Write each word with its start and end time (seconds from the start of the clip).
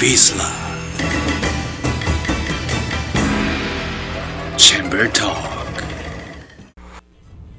비슬라. 0.00 0.44
챔버 4.56 4.96
톡 5.12 5.34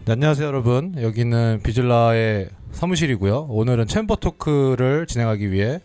네, 0.05 0.13
안녕하세요 0.13 0.47
여러분. 0.47 0.95
여기는 1.01 1.61
비즐라의 1.63 2.49
사무실이고요. 2.71 3.47
오늘은 3.49 3.87
챔버 3.87 4.15
토크를 4.17 5.05
진행하기 5.07 5.51
위해 5.51 5.79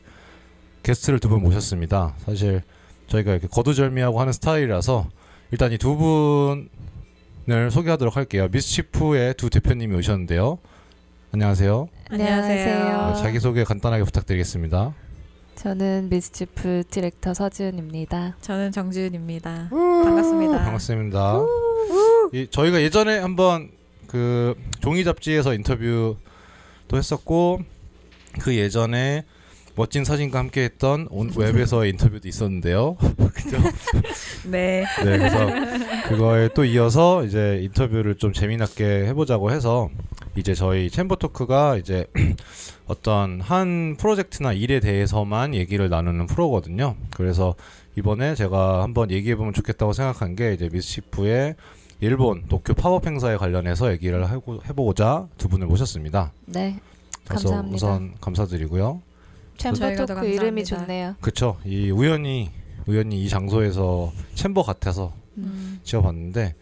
게스트를 0.82 1.18
두 1.18 1.28
분 1.28 1.42
모셨습니다. 1.42 2.14
사실 2.24 2.62
저희가 3.08 3.32
이렇게 3.32 3.46
거두절미하고 3.48 4.20
하는 4.20 4.32
스타일이라서 4.32 5.08
일단 5.50 5.72
이 5.72 5.78
두 5.78 5.96
분을 5.96 7.70
소개하도록 7.70 8.16
할게요. 8.16 8.48
미스치프의 8.50 9.34
두 9.34 9.50
대표님이 9.50 9.96
오셨는데요. 9.96 10.58
안녕하세요. 11.32 11.88
안녕하세요. 12.10 13.12
네, 13.14 13.22
자기소개 13.22 13.64
간단하게 13.64 14.04
부탁드리겠습니다 14.04 14.94
저는 15.56 16.10
미스치프 16.10 16.84
디렉터 16.90 17.32
서지은입니다. 17.32 18.36
저는 18.42 18.72
정지은입니다. 18.72 19.68
반갑습니다. 19.70 20.58
반갑습니다 20.58 21.40
이, 22.32 22.46
저희가 22.50 22.82
예전에 22.82 23.18
한번 23.18 23.70
그 24.06 24.54
종이 24.80 25.02
잡지에서 25.02 25.54
인터뷰도 25.54 26.16
했었고 26.92 27.60
그 28.40 28.54
예전에 28.54 29.24
멋진 29.76 30.04
사진과 30.04 30.38
함께했던 30.38 31.08
온 31.10 31.32
웹에서의 31.34 31.90
인터뷰도 31.92 32.28
있었는데요. 32.28 32.96
그죠? 33.34 33.58
네. 34.44 34.84
네, 35.04 35.18
그래서 35.18 35.46
그거에 36.08 36.48
또 36.54 36.64
이어서 36.64 37.24
이제 37.24 37.60
인터뷰를 37.62 38.16
좀 38.16 38.32
재미나게 38.34 39.06
해보자고 39.06 39.50
해서 39.50 39.88
이제 40.36 40.54
저희 40.54 40.90
챔버 40.90 41.16
토크가 41.16 41.76
이제 41.78 42.06
어떤 42.86 43.40
한 43.40 43.96
프로젝트나 43.98 44.52
일에 44.52 44.80
대해서만 44.80 45.54
얘기를 45.54 45.88
나누는 45.88 46.26
프로거든요. 46.26 46.94
그래서 47.10 47.54
이번에 47.96 48.34
제가 48.34 48.82
한번 48.82 49.10
얘기해 49.10 49.36
보면 49.36 49.54
좋겠다고 49.54 49.94
생각한 49.94 50.36
게 50.36 50.52
이제 50.52 50.68
미스치프의 50.70 51.56
일본 52.00 52.46
도쿄 52.46 52.74
팝업 52.74 53.06
행사에 53.06 53.36
관련해서 53.36 53.90
얘기를 53.92 54.30
하고 54.30 54.60
해보고자 54.68 55.28
두 55.38 55.48
분을 55.48 55.66
모셨습니다. 55.66 56.32
네, 56.44 56.78
그래서 57.24 57.48
감사합니다. 57.48 57.74
우선 57.74 58.14
감사드리고요. 58.20 59.00
chamber 59.56 59.96
talk 59.96 60.26
이름이 60.26 60.62
감사합니다. 60.62 60.64
좋네요. 60.64 61.14
그쵸? 61.22 61.56
이 61.64 61.90
우연히 61.90 62.50
우연히 62.86 63.24
이 63.24 63.28
장소에서 63.30 64.12
chamber 64.34 64.62
같아서 64.62 65.14
음. 65.38 65.80
지어봤는데 65.82 66.54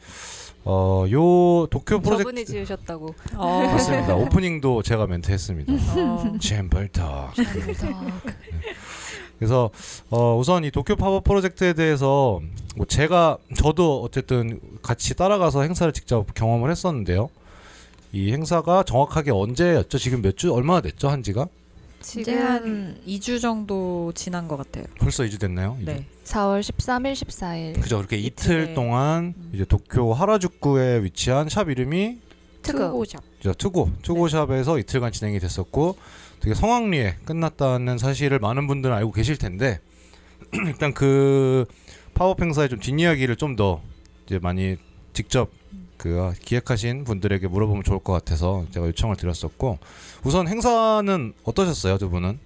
어 0.67 1.07
요 1.11 1.67
도쿄 1.67 1.97
저분이 2.01 2.17
프로젝트 2.19 2.45
지으셨다고. 2.53 3.15
어. 3.37 3.61
맞습니다. 3.73 4.15
오프닝도 4.15 4.83
제가 4.83 5.07
멘트했습니다. 5.07 5.73
어. 5.73 6.33
chamber 6.41 6.93
talk. 6.93 7.31
그래서 9.39 9.71
어 10.11 10.37
우선 10.39 10.65
이 10.65 10.71
도쿄 10.71 10.97
팝업 10.97 11.25
프로젝트에 11.25 11.73
대해서 11.75 12.41
뭐 12.77 12.87
제가 12.87 13.37
저도 13.57 14.03
어쨌든 14.03 14.59
같이 14.83 15.15
따라가서 15.15 15.63
행사를 15.63 15.93
직접 15.93 16.33
경험을 16.35 16.71
했었는데요. 16.71 17.29
이 18.13 18.33
행사가 18.33 18.85
정확하게 18.85 19.33
언제였죠? 19.33 19.99
지금 19.99 20.23
몇 20.23 20.37
주 20.37 20.55
얼마나 20.55 20.81
됐죠? 20.81 21.09
한지가 21.09 21.47
이제 22.19 22.35
한 22.37 22.99
2주 23.07 23.41
정도 23.41 24.13
지난 24.15 24.47
것 24.49 24.57
같아요. 24.57 24.85
벌써 24.99 25.25
2주 25.25 25.41
됐나요? 25.41 25.77
이제? 25.81 25.95
네. 25.95 26.07
4월 26.25 26.61
13일, 26.61 27.13
14일 27.15 27.81
그죠. 27.81 27.97
그렇게 27.99 28.17
이틀 28.17 28.63
이틀에. 28.63 28.75
동안 28.75 29.35
음. 29.37 29.51
이제 29.55 29.65
도쿄 29.65 30.13
하라주쿠에 30.13 31.03
위치한 31.05 31.49
샵 31.49 31.69
이름이 31.71 32.19
투고. 32.63 32.79
투고샵. 32.79 33.23
저 33.43 33.53
투고 33.53 33.91
투고샵에서 34.03 34.79
이틀간 34.79 35.13
진행이 35.13 35.39
됐었고 35.39 35.97
되게 36.41 36.55
성황리에 36.55 37.17
끝났다는 37.25 37.99
사실을 37.99 38.39
많은 38.39 38.67
분들은 38.67 38.95
알고 38.95 39.13
계실 39.13 39.37
텐데 39.37 39.81
일단 40.67 40.95
그 40.95 41.65
파업 42.15 42.41
행사의 42.41 42.69
좀 42.69 42.79
뒷이야기를 42.81 43.37
좀 43.37 43.57
더 43.57 43.83
이제 44.27 44.39
많이 44.39 44.77
직접 45.13 45.51
그 46.05 46.35
기획하신 46.39 47.05
분들에게 47.05 47.49
물어보면 47.49 47.83
좋을 47.83 47.99
것 47.99 48.13
같아서 48.13 48.67
제가 48.73 48.89
요청을 48.89 49.17
드렸었고 49.17 49.79
우선 50.23 50.47
행사는 50.49 51.33
어떠셨어요 51.45 51.97
두 51.97 52.11
분은? 52.11 52.39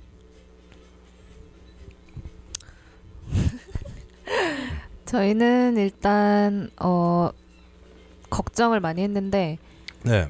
저희는 5.06 5.76
일단 5.76 6.70
어 6.80 7.30
걱정을 8.30 8.78
많이 8.78 9.02
했는데 9.02 9.58
네, 10.04 10.28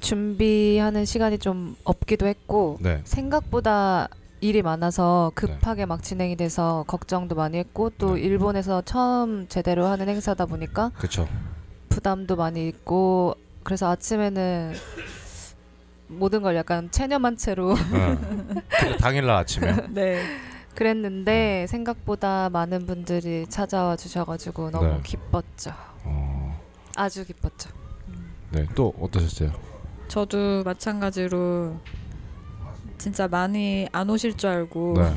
준비하는 0.00 1.04
시간이 1.04 1.36
좀 1.40 1.76
없기도 1.84 2.26
했고 2.26 2.78
네, 2.80 3.02
생각보다 3.04 4.08
일이 4.40 4.62
많아서 4.62 5.30
급하게 5.34 5.84
막 5.84 6.02
진행이 6.02 6.36
돼서 6.36 6.86
걱정도 6.86 7.34
많이 7.34 7.58
했고 7.58 7.90
또 7.98 8.14
네. 8.14 8.22
일본에서 8.22 8.80
처음 8.80 9.46
제대로 9.48 9.84
하는 9.84 10.08
행사다 10.08 10.46
보니까 10.46 10.90
그렇죠. 10.96 11.28
부담도 11.92 12.36
많이 12.36 12.68
있고 12.68 13.34
그래서 13.62 13.90
아침에는 13.90 14.72
모든 16.08 16.42
걸 16.42 16.56
약간 16.56 16.90
체념한 16.90 17.36
채로 17.36 17.74
네. 17.74 18.96
당일날 18.98 19.36
아침에 19.36 19.74
네. 19.92 20.22
그랬는데 20.74 21.66
생각보다 21.68 22.48
많은 22.48 22.86
분들이 22.86 23.46
찾아와 23.48 23.96
주셔가지고 23.96 24.70
너무 24.70 24.86
네. 24.86 25.00
기뻤죠. 25.02 25.72
어, 26.04 26.60
아주 26.96 27.26
기뻤죠. 27.26 27.70
네, 28.50 28.66
또 28.74 28.94
어떠셨어요? 28.98 29.52
저도 30.08 30.62
마찬가지로 30.64 31.76
진짜 32.96 33.28
많이 33.28 33.86
안 33.92 34.08
오실 34.08 34.36
줄 34.36 34.48
알고 34.48 34.94
네. 34.96 35.14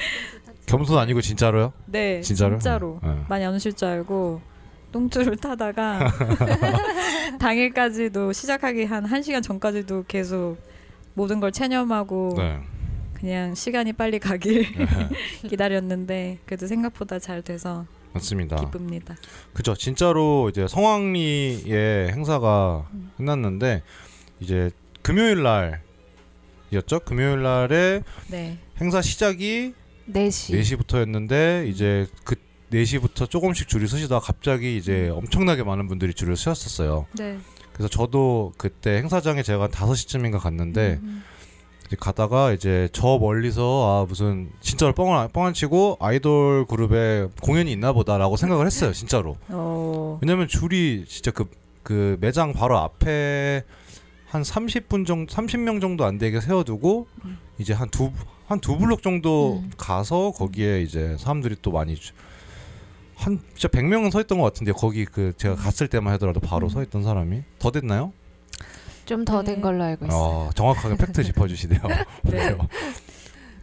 겸손 0.66 0.98
아니고 0.98 1.20
진짜로요? 1.20 1.72
네, 1.86 2.22
진짜로요? 2.22 2.58
진짜로 2.58 3.00
네. 3.02 3.22
많이 3.28 3.44
안 3.44 3.54
오실 3.54 3.74
줄 3.74 3.88
알고 3.88 4.40
똥줄을 4.96 5.36
타다가 5.36 6.10
당일까지도 7.38 8.32
시작하기 8.32 8.84
한 8.84 9.04
1시간 9.04 9.42
전까지도 9.42 10.04
계속 10.08 10.56
모든 11.12 11.38
걸 11.38 11.52
체념하고 11.52 12.34
네. 12.38 12.60
그냥 13.12 13.54
시간이 13.54 13.92
빨리 13.92 14.18
가길 14.18 14.62
네. 14.74 14.86
기다렸는데 15.48 16.38
그래도 16.46 16.66
생각보다 16.66 17.18
잘 17.18 17.42
돼서 17.42 17.84
맞습니다. 18.14 18.56
기쁩니다. 18.56 19.16
그죠. 19.52 19.74
진짜로 19.74 20.48
이제 20.48 20.66
성황리의 20.66 22.12
행사가 22.12 22.88
음. 22.94 23.10
끝났는데 23.18 23.82
이제 24.40 24.70
금요일 25.02 25.42
날이었죠. 25.42 27.00
금요일 27.00 27.42
날에 27.42 28.02
네. 28.28 28.58
행사 28.80 29.02
시작이 29.02 29.74
4시. 30.08 30.60
4시부터였는데 30.60 31.68
이제 31.68 32.06
그 32.24 32.35
4시부터 32.72 33.28
조금씩 33.30 33.68
줄이 33.68 33.86
서시다가 33.86 34.20
갑자기 34.24 34.76
이제 34.76 35.08
엄청나게 35.08 35.62
많은 35.62 35.86
분들이 35.88 36.12
줄을 36.14 36.36
서셨었어요. 36.36 37.06
네. 37.18 37.38
그래서 37.72 37.88
저도 37.88 38.52
그때 38.56 38.96
행사장에 38.98 39.42
제가 39.42 39.64
한 39.64 39.70
5시쯤인가 39.70 40.38
갔는데 40.40 40.98
음. 41.02 41.22
이제 41.86 41.96
가다가 42.00 42.52
이제 42.52 42.88
저 42.92 43.18
멀리서 43.18 44.02
아 44.02 44.06
무슨 44.08 44.50
진짜로 44.60 44.92
뻥을 44.94 45.16
안- 45.16 45.28
뻥안 45.30 45.54
치고 45.54 45.98
아이돌 46.00 46.66
그룹에 46.66 47.28
공연이 47.42 47.70
있나 47.70 47.92
보다라고 47.92 48.36
생각을 48.36 48.66
했어요. 48.66 48.92
진짜로. 48.92 49.36
어. 49.48 50.18
왜냐면 50.22 50.48
줄이 50.48 51.04
진짜 51.06 51.30
그, 51.30 51.48
그 51.82 52.16
매장 52.20 52.52
바로 52.52 52.78
앞에 52.78 53.62
한 54.26 54.42
30분 54.42 55.06
정도, 55.06 55.32
30명 55.32 55.80
정도 55.80 56.04
안 56.04 56.18
되게 56.18 56.40
세워두고 56.40 57.06
음. 57.24 57.38
이제 57.58 57.72
한 57.72 57.88
두, 57.90 58.10
한 58.48 58.58
두 58.60 58.76
블록 58.78 59.02
정도 59.02 59.60
음. 59.62 59.70
가서 59.76 60.32
거기에 60.32 60.80
이제 60.82 61.16
사람들이 61.18 61.56
또 61.62 61.70
많이 61.70 61.94
주- 61.94 62.12
한 63.16 63.40
진짜 63.56 63.68
100명은 63.68 64.10
서 64.10 64.20
있던 64.20 64.38
것 64.38 64.44
같은데 64.44 64.72
거기 64.72 65.04
그 65.04 65.32
제가 65.36 65.54
갔을 65.56 65.88
때만 65.88 66.12
하더라도 66.14 66.40
바로 66.40 66.66
음. 66.66 66.70
서 66.70 66.82
있던 66.82 67.02
사람이 67.02 67.42
더 67.58 67.70
됐나요? 67.70 68.12
좀 69.06 69.24
더 69.24 69.42
된 69.42 69.56
네. 69.56 69.60
걸로 69.60 69.84
알고 69.84 70.06
있어요. 70.06 70.20
어, 70.20 70.50
정확하게 70.54 70.96
팩트 70.96 71.22
짚어주시네요. 71.24 71.80
네. 72.24 72.56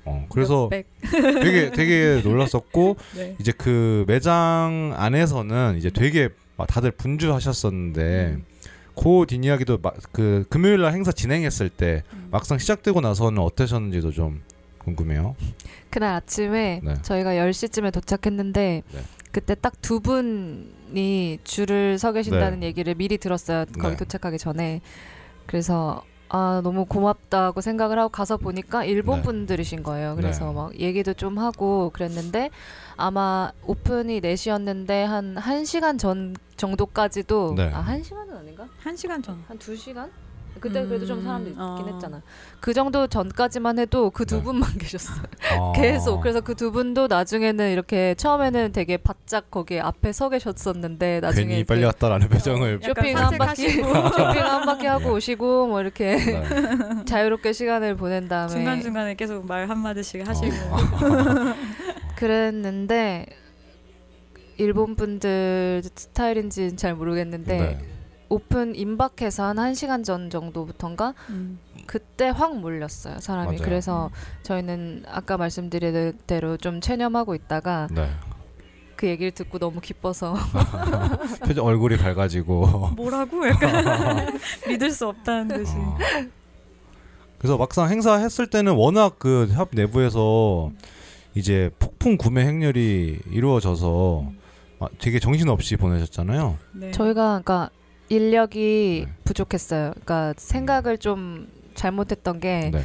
어, 0.06 0.25
그래서. 0.30 0.69
되게 1.12 1.72
되게 1.72 2.22
놀랐었고 2.24 2.95
네. 3.16 3.36
이제 3.39 3.51
그 3.51 4.06
매장 4.07 4.94
안에서는 4.95 5.77
이제 5.77 5.89
되게 5.89 6.30
막 6.57 6.68
다들 6.68 6.92
분주하셨었는데 6.92 8.36
음. 8.38 8.45
그 8.95 9.25
뒷이야기도 9.27 9.80
마- 9.81 9.92
그 10.12 10.45
금요일 10.50 10.81
날 10.81 10.94
행사 10.94 11.12
진행했을 11.12 11.69
때 11.69 12.04
음. 12.13 12.27
막상 12.31 12.57
시작되고 12.57 13.01
나서는 13.01 13.39
어떠셨는지도 13.42 14.12
좀 14.12 14.42
궁금해요. 14.80 15.36
그날 15.89 16.16
아침에 16.16 16.80
네. 16.83 16.94
저희가 17.01 17.31
10시쯤에 17.31 17.92
도착했는데 17.94 18.83
네. 18.92 19.00
그때 19.33 19.56
딱 19.56 19.74
두 19.81 20.00
분이 20.00 21.39
줄을 21.44 21.97
서 21.97 22.13
계신다는 22.13 22.63
얘기를 22.63 22.95
미리 22.95 23.18
들었어요. 23.18 23.65
거기 23.74 23.89
네. 23.89 23.97
도착하기 23.97 24.38
전에. 24.38 24.80
그래서 25.47 26.03
아 26.30 26.62
너무 26.63 26.85
고맙다고 26.85 27.59
생각을 27.59 28.00
하고 28.00 28.09
가서 28.09 28.38
보니까 28.38 28.85
일본 28.85 29.18
네. 29.18 29.24
분들이신 29.24 29.83
거예요. 29.83 30.15
그래서 30.15 30.45
네. 30.47 30.53
막 30.53 30.80
얘기도 30.80 31.13
좀 31.13 31.38
하고 31.38 31.89
그랬는데 31.89 32.50
아마 32.95 33.51
오픈이 33.65 34.21
4시였는데 34.21 35.03
한 35.03 35.36
1시간 35.36 36.00
전 36.00 36.36
정도까지도 36.56 37.56
네. 37.57 37.71
아 37.74 37.83
1시간은 37.83 38.38
아닌가? 38.38 38.68
한 38.79 38.95
시간 38.95 39.21
전. 39.21 39.44
한 39.47 39.57
2시간? 39.59 40.09
그때 40.59 40.85
그래도 40.85 41.05
좀 41.05 41.19
음, 41.19 41.23
사람들이 41.25 41.51
있긴 41.51 41.63
어. 41.63 41.89
했잖아. 41.94 42.21
그 42.61 42.73
정도 42.73 43.07
전까지만 43.07 43.79
해도 43.79 44.09
그 44.11 44.25
두 44.25 44.38
네. 44.38 44.44
분만 44.44 44.71
계셨어요. 44.77 45.17
아. 45.51 45.71
계속. 45.75 46.21
그래서 46.21 46.41
그 46.41 46.55
두 46.55 46.71
분도 46.71 47.07
나중에는 47.07 47.71
이렇게 47.71 48.15
처음에는 48.15 48.71
되게 48.71 48.97
바짝 48.97 49.51
거기 49.51 49.79
앞에 49.79 50.11
서 50.13 50.29
계셨었는데 50.29 51.19
나중에 51.19 51.47
괜히 51.47 51.59
이제 51.61 51.65
빨리 51.65 51.83
왔다라는 51.83 52.29
표정을 52.29 52.79
약간 52.83 52.95
쇼핑 52.95 53.17
한 53.17 53.38
바퀴. 53.38 53.69
쇼핑 53.83 54.44
한 54.45 54.65
바퀴 54.65 54.85
하고 54.88 55.03
네. 55.05 55.09
오시고 55.09 55.67
뭐 55.67 55.81
이렇게 55.81 56.15
네. 56.15 56.44
자유롭게 57.05 57.51
시간을 57.51 57.95
보낸 57.95 58.27
다음에 58.27 58.50
중간 58.53 58.81
중간에 58.81 59.15
계속 59.15 59.45
말 59.45 59.67
한마디씩 59.69 60.25
하시고 60.27 60.53
어. 60.71 60.79
그랬는데 62.15 63.25
일본 64.57 64.95
분들 64.95 65.81
스타일인지는 65.95 66.77
잘 66.77 66.94
모르겠는데 66.95 67.57
네. 67.57 67.79
오픈 68.33 68.75
임박해서 68.75 69.44
한 69.44 69.57
1시간 69.57 70.03
전 70.03 70.30
정도부터인가 70.30 71.13
음. 71.30 71.59
그때 71.85 72.30
확 72.30 72.57
몰렸어요 72.57 73.19
사람이 73.19 73.57
맞아요. 73.57 73.62
그래서 73.63 74.09
저희는 74.44 75.03
아까 75.07 75.38
말씀드린 75.38 76.18
대로 76.27 76.57
좀 76.57 76.81
체념하고 76.81 77.35
있다가 77.35 77.88
네. 77.91 78.09
그 78.95 79.07
얘기를 79.07 79.31
듣고 79.31 79.59
너무 79.59 79.81
기뻐서 79.81 80.33
표정 81.45 81.65
얼굴이 81.65 81.97
밝아지고 81.97 82.91
뭐라고 82.95 83.45
약간 83.50 84.39
믿을 84.68 84.91
수 84.91 85.07
없다는 85.07 85.57
듯이 85.57 85.74
어. 85.75 85.97
그래서 87.38 87.57
막상 87.57 87.89
행사했을 87.89 88.47
때는 88.50 88.74
워낙 88.74 89.19
그 89.19 89.50
협 89.53 89.69
내부에서 89.74 90.71
이제 91.36 91.69
폭풍 91.79 92.15
구매 92.18 92.45
행렬이 92.45 93.19
이루어져서 93.31 94.31
아, 94.79 94.88
되게 95.00 95.19
정신없이 95.19 95.75
보내셨잖아요. 95.75 96.57
네. 96.74 96.91
저희가 96.91 97.41
그러니까 97.44 97.69
인력이 98.09 99.05
네. 99.07 99.13
부족했어요 99.23 99.91
그러니까 99.91 100.33
생각을 100.38 100.97
좀 100.97 101.47
잘못했던 101.75 102.39
게 102.39 102.71
네. 102.73 102.81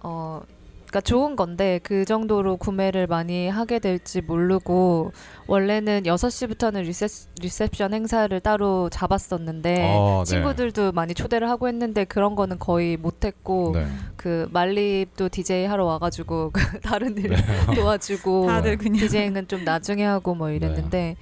어, 0.00 0.40
그러니까 0.88 1.02
좋은 1.02 1.36
건데 1.36 1.80
그 1.82 2.06
정도로 2.06 2.56
구매를 2.56 3.06
많이 3.06 3.48
하게 3.48 3.78
될지 3.78 4.22
모르고 4.22 5.12
원래는 5.46 6.04
6시부터는 6.04 6.82
리셉, 6.84 7.10
리셉션 7.40 7.92
행사를 7.92 8.40
따로 8.40 8.88
잡았었는데 8.88 9.94
어, 9.94 10.24
네. 10.24 10.30
친구들도 10.30 10.92
많이 10.92 11.12
초대를 11.12 11.50
하고 11.50 11.68
했는데 11.68 12.04
그런 12.04 12.34
거는 12.34 12.58
거의 12.58 12.96
못 12.96 13.26
했고 13.26 13.72
네. 13.74 13.86
그 14.16 14.48
말립도 14.50 15.28
DJ 15.28 15.66
하러 15.66 15.84
와 15.84 15.98
가지고 15.98 16.50
그 16.54 16.80
다른 16.80 17.18
일 17.18 17.30
네. 17.30 17.36
도와주고 17.76 18.46
다들 18.46 18.78
그냥 18.78 18.98
디제잉은 18.98 19.48
좀 19.48 19.64
나중에 19.64 20.04
하고 20.04 20.34
뭐 20.34 20.50
이랬는데 20.50 21.16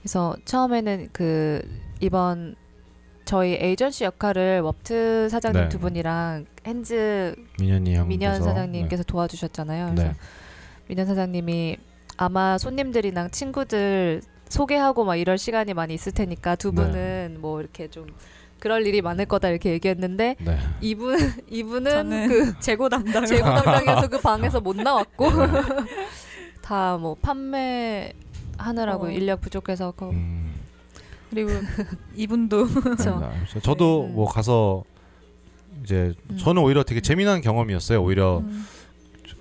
그래서 0.00 0.34
처음에는 0.46 1.10
그 1.12 1.60
이번 2.00 2.56
저희 3.24 3.56
에이전시 3.60 4.04
역할을 4.04 4.62
웹트 4.64 5.28
사장님 5.30 5.62
네. 5.62 5.68
두 5.68 5.78
분이랑 5.78 6.46
핸즈 6.66 7.36
민현이 7.60 7.94
형 7.94 8.08
민현 8.08 8.42
사장님께서 8.42 9.04
도와주셨잖아요. 9.04 9.92
그래서 9.94 10.08
네. 10.08 10.16
민현 10.88 11.06
사장님이 11.06 11.76
아마 12.16 12.58
손님들이랑 12.58 13.30
친구들 13.30 14.22
소개하고 14.48 15.04
막 15.04 15.16
이럴 15.16 15.38
시간이 15.38 15.74
많이 15.74 15.94
있을 15.94 16.12
테니까 16.12 16.56
두 16.56 16.70
네. 16.70 16.82
분은 16.82 17.36
뭐 17.40 17.60
이렇게 17.60 17.88
좀 17.88 18.06
그럴 18.58 18.86
일이 18.86 19.00
많을 19.00 19.26
거다 19.26 19.48
이렇게 19.48 19.70
얘기했는데 19.70 20.36
네. 20.38 20.58
이분 20.80 21.18
이분은 21.48 22.28
그 22.28 22.58
재고 22.60 22.88
담당 22.88 23.24
재고 23.24 23.44
담당이어서 23.44 24.08
그 24.08 24.20
방에서 24.20 24.58
못 24.60 24.76
나왔고 24.76 25.30
네. 25.30 25.46
다뭐 26.62 27.16
판매 27.22 28.12
하느라고 28.58 29.06
어. 29.06 29.10
인력 29.10 29.40
부족해서 29.40 29.92
그 29.92 30.10
음, 30.10 30.49
그리고 31.30 31.50
이분도 32.16 32.66
그렇죠. 32.66 33.20
네. 33.20 33.60
저도 33.60 34.06
음. 34.06 34.14
뭐 34.14 34.26
가서 34.28 34.84
이제 35.84 36.12
음. 36.30 36.36
저는 36.36 36.62
오히려 36.62 36.82
되게 36.82 37.00
재미난 37.00 37.40
경험이었어요. 37.40 38.02
오히려 38.02 38.38
음. 38.38 38.66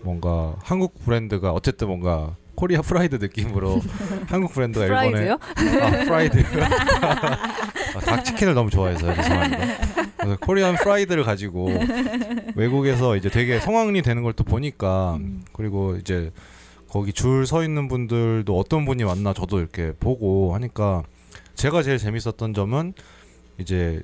뭔가 0.01 0.55
한국 0.63 1.03
브랜드가 1.03 1.51
어쨌든 1.51 1.87
뭔가 1.87 2.35
Korea 2.55 2.81
pride 2.81 3.15
느낌으로 3.15 3.81
한국 4.27 4.53
브랜드가 4.53 4.85
일본에 4.85 5.09
프라이드요? 5.11 5.33
아, 5.81 6.03
프라이드. 6.05 6.43
아, 7.95 7.99
닭치킨을 8.05 8.53
너무 8.53 8.69
좋아해서 8.69 9.13
죄송합니다. 9.15 9.57
그래서 10.17 10.37
Korean 10.41 10.75
pride를 10.75 11.23
가지고 11.23 11.69
외국에서 12.55 13.15
이제 13.15 13.29
되게 13.29 13.59
성황리 13.59 14.01
되는 14.01 14.23
걸 14.23 14.33
또 14.33 14.43
보니까 14.43 15.15
음. 15.19 15.43
그리고 15.53 15.95
이제 15.95 16.31
거기 16.89 17.13
줄 17.13 17.45
서 17.45 17.63
있는 17.63 17.87
분들도 17.87 18.57
어떤 18.57 18.85
분이 18.85 19.03
왔나 19.03 19.33
저도 19.33 19.59
이렇게 19.59 19.93
보고 19.99 20.53
하니까 20.55 21.03
제가 21.59 21.83
제일 21.83 21.97
재밌었던 21.97 22.53
점은 22.53 22.93
이제 23.57 24.01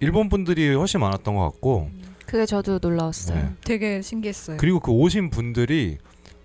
일본 0.00 0.28
분들이 0.28 0.74
훨씬 0.74 0.98
많았던 0.98 1.36
것 1.36 1.42
같고 1.42 1.88
그게 2.26 2.44
저도 2.44 2.80
놀라웠어요. 2.82 3.40
네. 3.40 3.50
되게 3.64 4.02
신기했어요. 4.02 4.56
그리고 4.58 4.80
그 4.80 4.90
오신 4.90 5.30
분들이 5.30 5.98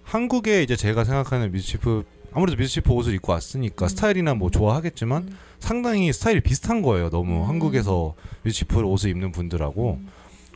한국에 0.03 0.61
이제 0.61 0.75
제가 0.75 1.05
생각하는 1.05 1.51
미스치프 1.51 2.03
아무래도 2.33 2.57
미스치프 2.57 2.91
옷을 2.91 3.15
입고 3.15 3.31
왔으니까 3.31 3.85
음. 3.85 3.87
스타일이나 3.87 4.35
뭐 4.35 4.51
좋아하겠지만 4.51 5.23
음. 5.23 5.37
상당히 5.57 6.13
스타일이 6.13 6.39
비슷한 6.39 6.83
거예요. 6.83 7.09
너무 7.09 7.41
음. 7.41 7.49
한국에서 7.49 8.13
미스치프 8.43 8.79
옷을 8.81 9.09
입는 9.09 9.31
분들하고 9.31 9.97
음. 10.01 10.07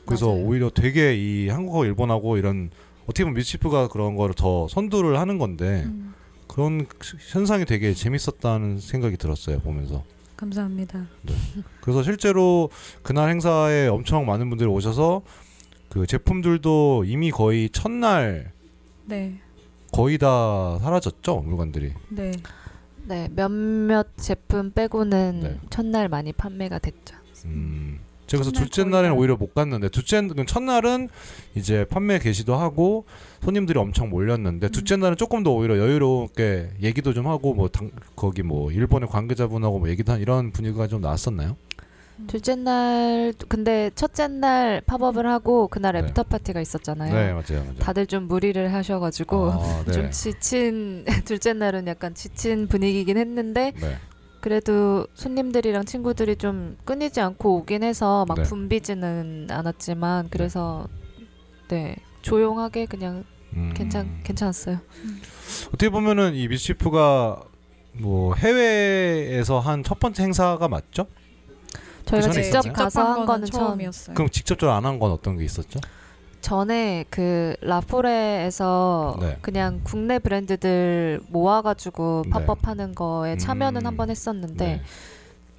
그래서 0.05 0.27
맞아요. 0.27 0.43
오히려 0.43 0.69
되게 0.69 1.15
이 1.15 1.49
한국어 1.49 1.85
일본하고 1.85 2.37
이런 2.37 2.69
어떻게 3.05 3.23
보면 3.23 3.35
미스치프가 3.35 3.87
그런 3.87 4.15
거를 4.15 4.35
더 4.35 4.67
선두를 4.67 5.17
하는 5.19 5.39
건데 5.39 5.85
음. 5.87 6.13
그런 6.57 6.87
현상이 7.31 7.65
되게 7.65 7.93
재밌었다는 7.93 8.79
생각이 8.79 9.17
들었어요 9.17 9.59
보면서 9.59 10.03
감사합니다. 10.37 11.05
그래서 11.81 12.01
실제로 12.01 12.71
그날 13.03 13.29
행사에 13.29 13.87
엄청 13.87 14.25
많은 14.25 14.49
분들이 14.49 14.67
오셔서 14.67 15.21
그 15.89 16.07
제품들도 16.07 17.03
이미 17.05 17.29
거의 17.29 17.69
첫날 17.69 18.51
네, 19.05 19.39
거의 19.91 20.17
다 20.17 20.79
사라졌죠 20.79 21.41
물건들이 21.41 21.93
네. 22.09 22.31
네, 23.05 23.29
몇몇 23.35 24.07
제품 24.17 24.71
빼고는 24.71 25.39
네. 25.43 25.59
첫날 25.69 26.09
많이 26.09 26.33
판매가 26.33 26.79
됐죠. 26.79 27.15
음. 27.45 27.99
제가 28.25 28.41
그래서 28.43 28.51
둘째 28.51 28.83
날에는 28.83 29.11
다- 29.15 29.19
오히려 29.19 29.35
못 29.37 29.53
갔는데 29.53 29.89
둘째 29.89 30.27
첫날은 30.47 31.07
이제 31.53 31.85
판매 31.85 32.17
개시도 32.17 32.55
하고 32.55 33.05
손님들이 33.41 33.79
엄청 33.79 34.09
몰렸는데 34.09 34.67
음. 34.67 34.71
둘째 34.71 34.95
날은 34.95 35.17
조금 35.17 35.43
더 35.43 35.51
오히려 35.51 35.77
여유롭게 35.77 36.71
얘기도 36.81 37.13
좀 37.13 37.27
하고 37.27 37.53
뭐 37.53 37.67
당, 37.69 37.91
거기 38.15 38.43
뭐 38.43 38.71
일본의 38.71 39.09
관계자분하고 39.09 39.79
뭐 39.79 39.89
얘기도 39.89 40.13
한 40.13 40.21
이런 40.21 40.51
분위기가 40.51 40.87
좀 40.87 41.01
나왔었나요? 41.01 41.55
둘째 42.25 42.55
날 42.55 43.31
근데 43.47 43.91
첫째 43.93 44.27
날 44.27 44.81
팝업을 44.81 45.27
하고 45.27 45.67
그날 45.67 45.93
네. 45.93 45.99
after 45.99 46.23
party가 46.23 46.59
있었잖아요. 46.61 47.13
네 47.13 47.31
맞아요 47.31 47.63
맞아요. 47.63 47.75
다들 47.75 48.07
좀 48.07 48.27
무리를 48.27 48.73
하셔가지고 48.73 49.51
아, 49.51 49.83
네. 49.85 49.91
좀 49.91 50.11
지친 50.11 51.05
둘째 51.25 51.53
날은 51.53 51.87
약간 51.87 52.15
지친 52.15 52.67
분위기긴 52.67 53.17
했는데 53.17 53.73
네. 53.79 53.97
그래도 54.41 55.05
손님들이랑 55.13 55.85
친구들이 55.85 56.37
좀 56.37 56.77
끊이지 56.85 57.21
않고 57.21 57.57
오긴 57.57 57.83
해서 57.83 58.25
막 58.27 58.35
네. 58.35 58.43
붐비지는 58.43 59.47
않았지만 59.51 60.29
그래서 60.31 60.87
네 61.67 61.95
조용하게 62.21 62.85
그냥 62.87 63.23
음. 63.53 63.73
괜찮 63.75 64.19
괜찮았어요. 64.23 64.79
어떻게 65.69 65.89
보면은 65.89 66.35
이 66.35 66.47
미스치프가 66.47 67.41
뭐 67.93 68.35
해외에서 68.35 69.59
한 69.59 69.83
첫 69.83 69.99
번째 69.99 70.23
행사가 70.23 70.67
맞죠? 70.67 71.07
저희가 72.05 72.27
전에 72.29 72.43
직접 72.43 72.59
있었나요? 72.59 72.73
가서 72.73 73.03
한 73.03 73.25
거는 73.25 73.47
처음. 73.47 73.67
처음이었어요. 73.67 74.15
그럼 74.15 74.29
직접적으로 74.29 74.75
안 74.75 74.85
한 74.85 74.99
건 74.99 75.11
어떤 75.11 75.37
게 75.37 75.43
있었죠? 75.45 75.79
전에 76.41 77.03
그 77.09 77.55
라포레에서 77.61 79.17
네. 79.19 79.37
그냥 79.41 79.81
국내 79.83 80.19
브랜드들 80.19 81.19
모아가지고 81.29 82.23
네. 82.25 82.29
팝업 82.45 82.67
하는 82.67 82.93
거에 82.95 83.37
참여는 83.37 83.81
음. 83.81 83.87
한 83.87 83.97
번 83.97 84.09
했었는데 84.09 84.65
네. 84.65 84.81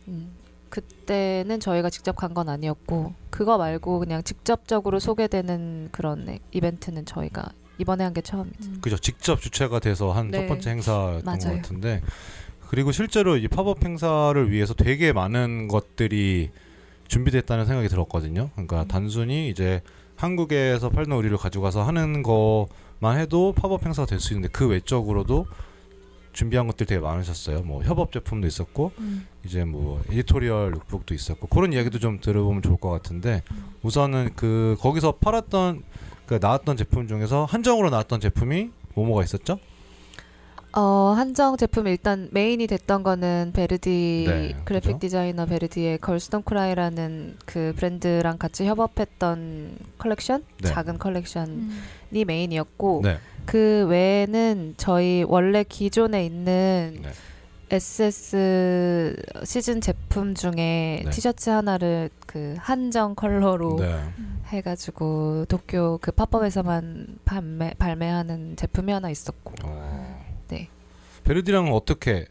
음, 0.08 0.32
그때는 0.70 1.60
저희가 1.60 1.90
직접 1.90 2.14
간 2.16 2.34
건 2.34 2.48
아니었고 2.48 3.14
그거 3.30 3.56
말고 3.58 3.98
그냥 4.00 4.22
직접적으로 4.22 4.98
소개되는 5.00 5.88
그런 5.92 6.24
네, 6.26 6.38
이벤트는 6.52 7.04
저희가 7.06 7.50
이번에 7.78 8.04
한 8.04 8.12
게 8.12 8.20
처음이죠. 8.20 8.68
음. 8.68 8.78
그죠 8.80 8.96
직접 8.98 9.40
주최가 9.40 9.80
돼서 9.80 10.12
한 10.12 10.30
첫 10.30 10.40
네. 10.40 10.46
번째 10.46 10.70
행사였던 10.70 11.24
것 11.24 11.44
맞아요. 11.46 11.56
같은데 11.62 12.02
그리고 12.68 12.92
실제로 12.92 13.36
이 13.36 13.48
팝업 13.48 13.82
행사를 13.84 14.50
위해서 14.50 14.74
되게 14.74 15.12
많은 15.12 15.68
것들이 15.68 16.50
준비됐다는 17.08 17.64
생각이 17.64 17.88
들었거든요. 17.88 18.50
그러니까 18.52 18.82
음. 18.82 18.88
단순히 18.88 19.48
이제 19.48 19.80
한국에서 20.16 20.90
팔는 20.90 21.16
의류를 21.16 21.38
가져가서 21.38 21.82
하는 21.84 22.22
것만 22.22 23.18
해도 23.18 23.52
팝업 23.54 23.86
행사가 23.86 24.04
될 24.06 24.20
수 24.20 24.34
있는데 24.34 24.48
그 24.52 24.66
외적으로도 24.66 25.46
준비한 26.38 26.68
것들이 26.68 26.86
되게 26.86 27.00
많으셨어요. 27.00 27.62
뭐 27.62 27.82
협업 27.82 28.12
제품도 28.12 28.46
있었고 28.46 28.92
음. 28.98 29.26
이제 29.44 29.64
뭐 29.64 30.00
editorial 30.08 30.70
lookbook도 30.70 31.12
있었고 31.12 31.48
그런 31.48 31.72
이야기도 31.72 31.98
좀 31.98 32.20
들어보면 32.20 32.62
좋을 32.62 32.76
것 32.76 32.90
같은데 32.90 33.42
우선은 33.82 34.30
그 34.36 34.76
거기서 34.78 35.16
팔았던 35.16 35.82
그 36.26 36.38
나왔던 36.40 36.76
제품 36.76 37.08
중에서 37.08 37.44
한정으로 37.44 37.90
나왔던 37.90 38.20
제품이 38.20 38.70
뭐뭐가 38.94 39.24
있었죠? 39.24 39.58
어, 40.76 41.12
한정 41.16 41.56
제품 41.56 41.88
일단 41.88 42.28
메인이 42.30 42.68
됐던 42.68 43.02
거는 43.02 43.50
베르디 43.52 44.24
네, 44.28 44.56
그래픽 44.64 44.86
그죠? 44.86 44.98
디자이너 45.00 45.46
베르디의 45.46 45.98
Girls 45.98 46.21
Don't 46.21 46.44
Cry라는 46.44 47.36
그 47.46 47.72
브랜드랑 47.74 48.38
같이 48.38 48.64
협업했던 48.64 49.76
컬렉션 49.98 50.44
네. 50.62 50.68
작은 50.68 50.98
컬렉션이 50.98 51.50
음. 51.50 51.82
메인이었고 52.10 53.00
네. 53.04 53.18
그 53.44 53.86
외에는 53.88 54.74
저희 54.76 55.24
원래 55.26 55.64
기존에 55.64 56.24
있는 56.26 56.98
네. 57.02 57.10
SS 57.70 59.16
시즌 59.44 59.80
제품 59.80 60.34
중에 60.34 61.02
네. 61.04 61.10
티셔츠 61.10 61.50
하나를 61.50 62.10
그 62.26 62.56
한정 62.58 63.14
컬러로 63.14 63.76
네. 63.78 64.02
해가지고 64.46 65.44
도쿄 65.46 65.98
그 66.00 66.12
팝업에서만 66.12 67.18
발매, 67.24 67.74
발매하는 67.78 68.56
제품이 68.56 68.92
하나 68.92 69.10
있었고 69.10 69.54
어. 69.64 70.24
네. 70.48 70.68
베르디랑은 71.24 71.72
어떻게 71.72 72.26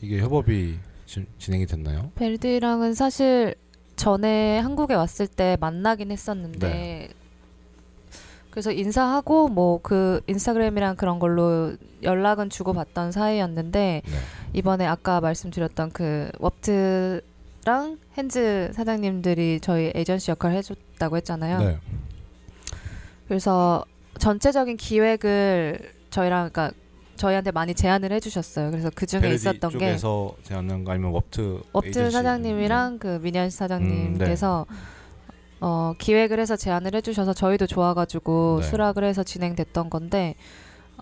이게 0.00 0.20
협업이 0.20 0.78
지, 1.06 1.26
진행이 1.38 1.66
됐나요? 1.66 2.10
베르디랑은 2.16 2.94
사실 2.94 3.54
전에 3.94 4.58
한국에 4.58 4.94
왔을 4.94 5.28
때 5.28 5.56
만나긴 5.60 6.10
했었는데 6.10 6.68
네. 6.68 7.08
그래서 8.52 8.70
인사하고 8.70 9.48
뭐 9.48 9.80
그 9.82 10.20
인스타그램이랑 10.26 10.96
그런 10.96 11.18
걸로 11.18 11.72
연락은 12.02 12.50
주고받던 12.50 13.10
사이였는데 13.10 14.02
네. 14.04 14.12
이번에 14.52 14.86
아까 14.86 15.20
말씀드렸던 15.20 15.90
그 15.92 16.30
웹트랑 16.38 17.98
핸즈 18.18 18.70
사장님들이 18.74 19.60
저희 19.60 19.90
에이전시 19.94 20.30
역할을 20.30 20.56
해줬다고 20.56 21.16
했잖아요. 21.16 21.58
네. 21.58 21.78
그래서 23.26 23.84
전체적인 24.18 24.76
기획을 24.76 25.80
저희랑 26.10 26.50
그러니까 26.50 26.76
저희한테 27.16 27.50
많이 27.52 27.74
제안을 27.74 28.12
해주셨어요. 28.12 28.70
그래서 28.70 28.90
그 28.94 29.06
중에 29.06 29.32
있었던 29.32 29.70
게 29.70 29.78
쪽에서 29.78 30.34
제안한 30.42 30.84
거 30.84 30.92
아니면 30.92 31.14
웹트? 31.14 31.62
음, 32.00 32.10
사장님이랑 32.10 32.98
그 32.98 33.18
민현 33.22 33.48
사장님께서 33.48 34.66
네. 34.68 34.76
어, 35.64 35.94
기획을 35.96 36.40
해서 36.40 36.56
제안을 36.56 36.92
해주셔서 36.96 37.34
저희도 37.34 37.68
좋아가지고 37.68 38.58
네. 38.62 38.66
수락을 38.68 39.04
해서 39.04 39.22
진행됐던 39.22 39.90
건데 39.90 40.34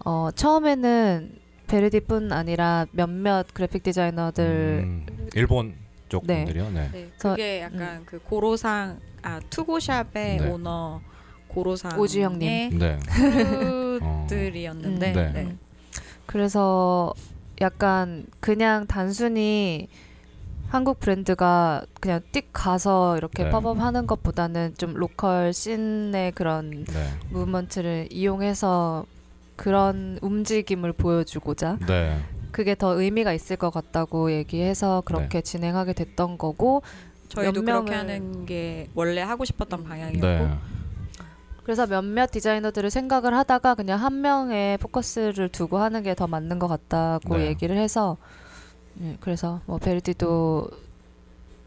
어, 0.05 0.29
처음에는 0.35 1.33
베르디뿐 1.67 2.31
아니라 2.31 2.85
몇몇 2.93 3.47
그래픽 3.55 3.83
디자이너들 3.83 4.83
음, 4.85 5.07
일본 5.35 5.73
쪽 6.11 6.26
네. 6.26 6.45
분들이요. 6.45 6.71
네. 6.73 6.90
네, 6.93 7.09
저- 7.17 7.31
그게 7.31 7.62
약간 7.62 8.02
그 8.05 8.19
고로상 8.19 8.99
아 9.23 9.40
투고샵의 9.49 10.37
네. 10.38 10.47
오너 10.50 11.00
고로상 11.49 11.99
오주영님. 11.99 12.79
네. 12.79 12.99
crew들이었는데 13.09 15.12
음. 15.12 15.14
네. 15.14 15.33
네. 15.33 15.57
그래서 16.26 17.14
약간 17.62 18.26
그냥 18.40 18.87
단순히 18.87 19.88
한국 20.71 21.00
브랜드가 21.00 21.83
그냥 22.00 22.21
띡 22.33 22.45
가서 22.53 23.17
이렇게 23.17 23.43
네. 23.45 23.50
팝업 23.50 23.81
하는 23.81 24.07
것보다는 24.07 24.75
좀 24.79 24.95
local 24.95 25.53
scene의 25.53 26.33
그런 26.33 26.85
네. 26.85 27.09
movement를 27.31 28.07
이용해서 28.11 29.05
그런 29.57 30.19
움직임을 30.23 30.93
보여주고자 30.93 31.79
네. 31.89 32.21
그게 32.53 32.77
더 32.77 33.00
의미가 33.00 33.33
있을 33.33 33.57
것 33.57 33.71
같다고 33.71 34.31
얘기해서 34.33 35.03
그렇게 35.05 35.41
진행하게 35.41 35.93
됐던 35.93 36.39
거고 36.39 36.83
저희도 37.29 37.62
몇 37.62 37.73
그렇게 37.83 37.95
하는 37.95 38.47
게 38.47 38.89
원래 38.95 39.23
하고 39.23 39.45
싶었던 39.45 39.83
방향이었고 39.85 40.27
네. 40.27 40.55
그래서 41.65 41.87
몇몇 41.87 42.31
디자이너들을 42.31 42.91
생각을 42.91 43.35
하다가 43.35 43.75
그냥 43.75 44.00
한 44.00 44.21
명에 44.21 44.79
포커스를 44.81 45.49
두고 45.50 45.79
하는 45.79 46.03
게 46.03 46.15
더 46.15 46.27
맞는 46.29 46.59
것 46.61 46.69
같다고 46.69 47.39
네. 47.39 47.47
얘기를 47.47 47.77
해서 47.77 48.17
예, 49.03 49.17
그래서 49.21 49.61
뭐 49.67 49.79
베르디도 49.79 50.69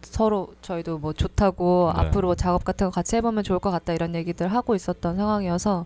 서로 0.01 0.53
저희도 0.62 1.00
뭐 1.00 1.13
좋다고 1.13 1.92
네. 1.96 2.01
앞으로 2.01 2.36
작업 2.36 2.63
같은 2.63 2.88
거 2.88 2.92
같이 2.92 3.15
해보면 3.15 3.44
좋을 3.44 3.60
것 3.60 3.72
같다 3.72 3.94
이런 3.94 4.13
얘기들 4.15 4.48
하고 4.50 4.75
있었던 4.75 5.15
상황이어서 5.15 5.86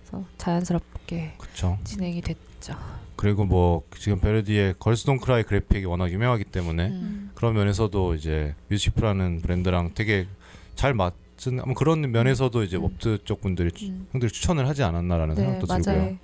그래서 0.00 0.24
자연스럽게 0.38 1.34
그렇죠. 1.38 1.76
진행이 1.84 2.20
됐죠. 2.22 2.74
그리고 3.16 3.44
뭐 3.44 3.82
지금 3.98 4.20
베르디의 4.20 4.74
Girls 4.78 4.98
Don't 4.98 5.18
Cry 5.18 5.42
그래픽이 5.42 5.84
워낙 5.86 6.10
유명하기 6.12 6.44
때문에 6.44 6.88
음. 6.88 7.30
그런 7.34 7.54
면에서도 7.54 8.14
이제 8.14 8.54
미스치프라는 8.68 9.40
브랜드랑 9.42 9.92
되게 9.94 10.26
잘 10.76 10.94
맞은 10.94 11.60
아마 11.60 11.74
그런 11.74 12.08
면에서도 12.12 12.62
이제 12.62 12.76
음. 12.76 12.84
웹트 12.84 13.24
쪽 13.24 13.40
분들이 13.40 13.72
추- 13.72 13.86
음. 13.86 14.06
형들이 14.12 14.30
추천을 14.30 14.68
하지 14.68 14.82
않았나라는 14.84 15.34
네, 15.34 15.42
생각도 15.42 15.66
맞아요. 15.66 15.82
들고요. 15.82 16.16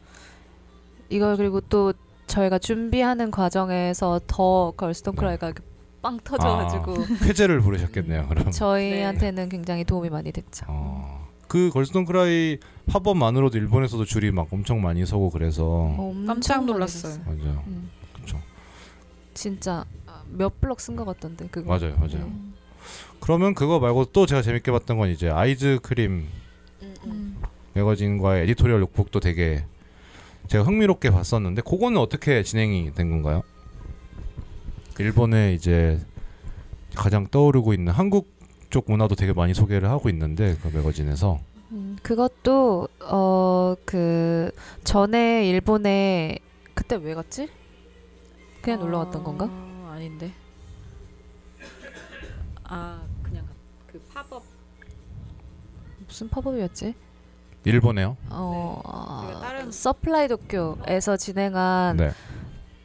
이걸 1.09 1.37
그리고 1.37 1.61
또 1.63 1.93
저희가 2.33 2.59
준비하는 2.59 3.31
과정에서 3.31 4.21
더 4.27 4.73
Girls 4.77 4.97
Don't 4.97 5.17
Cry가 5.17 5.49
이렇게 5.49 5.63
빵 6.01 6.19
터져가지고 6.19 6.95
쾌재를 7.25 7.61
부르셨겠네요. 7.61 8.27
그럼. 8.29 8.51
저희한테는 8.51 9.51
굉장히 9.51 9.85
도움이 9.85 10.09
많이 10.09 10.33
됐죠. 10.33 10.65
어, 10.69 11.29
그 11.47 11.71
Girls 11.71 11.89
Don't 11.89 12.07
Cry 12.07 12.59
팝업만으로도 12.87 13.59
일본에서도 13.59 14.05
줄이 14.07 14.33
막 14.33 14.49
엄청 14.51 14.81
많이 14.81 15.05
서고 15.05 15.31
그래서 15.31 15.65
엄청 15.67 16.27
깜짝 16.27 16.65
놀랐어요. 16.65 17.23
맞아요. 17.27 17.63
음, 17.67 17.91
그렇죠. 18.15 18.41
진짜 19.35 19.85
몇 20.31 20.61
블럭 20.61 20.81
선 20.81 20.97
것 20.97 21.05
같던데 21.05 21.49
그거. 21.51 21.69
맞아요, 21.69 21.95
맞아요. 21.97 22.25
음. 22.25 22.55
그러면 23.21 23.55
그거 23.55 23.79
말고 23.79 24.07
또 24.07 24.27
제가 24.27 24.43
재밌게 24.43 24.73
봤던 24.73 24.99
건 24.99 25.11
이제 25.11 25.29
EYESCREAM 25.29 26.13
음, 26.13 26.29
음. 26.83 26.97
음. 27.05 27.43
매거진과의 27.75 28.43
editorial 28.45 28.81
lookbook도 28.81 29.21
되게 29.21 29.65
제가 30.53 30.65
흥미롭게 30.65 31.09
봤었는데 31.11 31.63
그거는 31.63 31.99
어떻게 31.99 32.43
진행이 32.43 32.93
된 32.93 33.09
건가요? 33.09 33.43
일본에 34.99 35.55
이제 35.55 35.99
가장 36.95 37.27
떠오르고 37.27 37.73
있는 37.73 37.91
한국 37.91 38.31
쪽 38.69 38.85
문화도 38.91 39.15
되게 39.15 39.33
많이 39.33 39.55
소개를 39.55 39.89
하고 39.89 40.11
있는데 40.11 40.55
그 40.61 40.69
매거진에서 40.69 41.41
음, 41.71 41.97
그것도 42.03 42.89
어 43.01 43.77
그 43.87 44.51
전에 44.85 45.49
일본에 45.49 46.39
그때 46.75 46.97
왜 46.97 47.15
갔지? 47.15 47.49
그냥 48.61 48.81
놀러 48.81 48.99
갔던 48.99 49.25
건가? 49.25 49.49
어, 49.51 49.91
아닌데. 49.95 50.33
아 52.65 53.03
그냥 53.23 53.47
그 53.87 53.99
팝업 54.13 54.43
무슨 56.07 56.29
팝업이었지? 56.29 56.95
일본에요. 57.65 58.17
어, 58.31 58.83
네. 59.29 59.35
아, 59.35 59.41
다른- 59.41 59.71
서플라이 59.71 60.29
도쿄에서 60.29 61.17
진행한 61.17 61.97
네. 61.97 62.11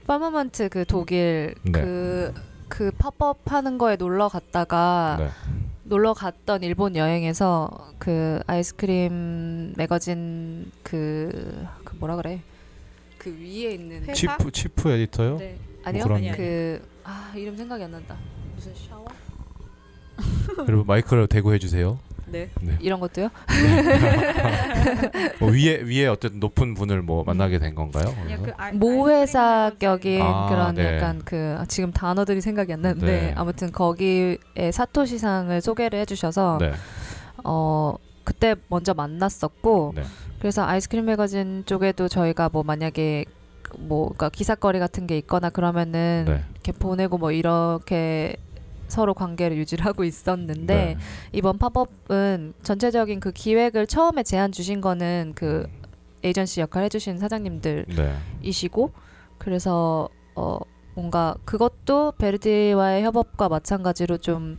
파머먼트 0.06 0.70
그 0.70 0.86
독일 0.86 1.56
네. 1.64 1.72
그, 1.72 2.34
그 2.70 2.92
팝업 2.98 3.40
하는 3.52 3.78
거에 3.78 3.96
놀러 3.96 4.30
갔다가 4.30 5.18
네. 5.20 5.30
놀러 5.84 6.14
갔던 6.14 6.64
일본 6.64 6.96
여행에서 6.96 7.70
그 7.98 8.40
아이스크림 8.48 9.74
매거진 9.78 10.72
그, 10.84 11.66
그 11.84 11.96
뭐라 11.96 12.16
그래 12.18 12.42
그 13.18 13.30
위에 13.32 13.74
있는 13.74 14.02
회사? 14.04 14.14
치프 14.14 14.52
치프 14.52 14.90
에디터요? 14.92 15.38
네 15.38 15.58
아니요 15.84 16.04
그런- 16.04 16.18
아니, 16.18 16.30
아니. 16.30 16.38
그아 16.38 17.34
이름 17.36 17.56
생각이 17.58 17.84
안 17.84 17.92
난다 17.92 18.16
무슨 18.56 18.74
샤워 18.76 19.06
그리고 20.66 20.84
마이크를 20.84 21.28
대고 21.28 21.54
해주세요. 21.54 22.00
네. 22.28 22.50
이런 22.80 23.00
것도요 23.00 23.30
뭐 25.40 25.50
위에 25.52 25.82
위에 25.84 26.08
어쨌든 26.08 26.40
높은 26.40 26.74
분을 26.74 27.02
뭐 27.02 27.24
만나게 27.24 27.60
된 27.60 27.76
건가요? 27.76 28.14
그냥 28.24 28.44
그 28.44 28.52
아, 28.58 28.72
모회사격인 28.72 30.22
아, 30.22 30.50
그런 30.50 30.76
네. 30.76 30.96
약간 30.96 31.22
그 31.24 31.56
아, 31.60 31.66
지금 31.66 31.92
단어들이 31.92 32.42
생각이 32.42 32.74
안 32.74 32.82
나는데 32.82 33.06
네. 33.06 33.34
아무튼 33.36 33.72
거기에 33.72 34.38
사토시상을 34.72 35.62
소개를 35.62 36.00
해주셔서 36.00 36.58
네. 36.60 36.74
어 37.44 37.96
그때 38.24 38.56
먼저 38.68 38.94
만났었고 38.94 39.94
네. 39.96 40.04
그래서 40.40 40.66
아이스크림 40.66 41.06
매거진 41.06 41.64
쪽에도 41.66 42.08
저희가 42.08 42.50
뭐 42.52 42.64
만약에 42.64 43.26
뭐 43.80 44.06
그러니까 44.06 44.30
기사거리 44.30 44.80
같은 44.80 45.08
게 45.08 45.18
있거나 45.18 45.50
그러면은 45.50 46.26
네. 46.28 46.44
이렇게 46.54 46.72
보내고 46.72 47.18
뭐 47.18 47.32
이렇게 47.32 48.38
서로 48.88 49.14
관계를 49.14 49.58
유지를 49.58 49.86
하고 49.86 50.04
있었는데 50.04 50.76
네. 50.76 50.98
이번 51.32 51.58
팝업은 51.58 52.54
전체적인 52.64 53.20
그 53.20 53.32
기획을 53.32 53.88
처음에 53.88 54.24
제안 54.24 54.52
주신 54.52 54.82
거는 54.82 55.34
그 55.36 55.68
에이전시 56.24 56.62
역할 56.62 56.84
해주신 56.84 57.20
사장님들이시고 57.20 58.92
네. 58.94 59.02
그래서 59.38 60.10
어 60.36 60.60
뭔가 60.96 61.36
그것도 61.46 62.14
베르디와의 62.18 63.04
협업과 63.04 63.50
마찬가지로 63.50 64.18
좀 64.18 64.58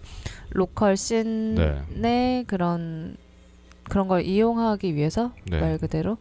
로컬 0.51 0.97
씬의 0.97 1.85
네. 1.97 2.45
그런 2.47 3.17
그런 3.89 4.07
걸 4.07 4.23
이용하기 4.23 4.95
위해서 4.95 5.33
네. 5.51 5.61
말 5.61 5.79
그대로 5.79 6.19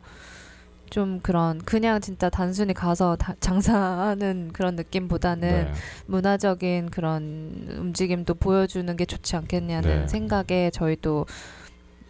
좀 0.89 1.20
그런 1.22 1.60
그냥 1.60 2.01
진짜 2.01 2.29
단순히 2.29 2.74
가서 2.74 3.15
다- 3.15 3.36
장사하는 3.39 4.51
그런 4.53 4.75
느낌보다는 4.75 5.65
네. 5.65 5.72
문화적인 6.08 6.89
그런 6.89 7.67
움직임도 7.77 8.36
보여주는 8.36 8.96
게 8.96 9.06
좋지 9.06 9.36
않겠냐는 9.36 10.01
네. 10.01 10.08
생각에 10.08 10.70
저희도 10.72 11.25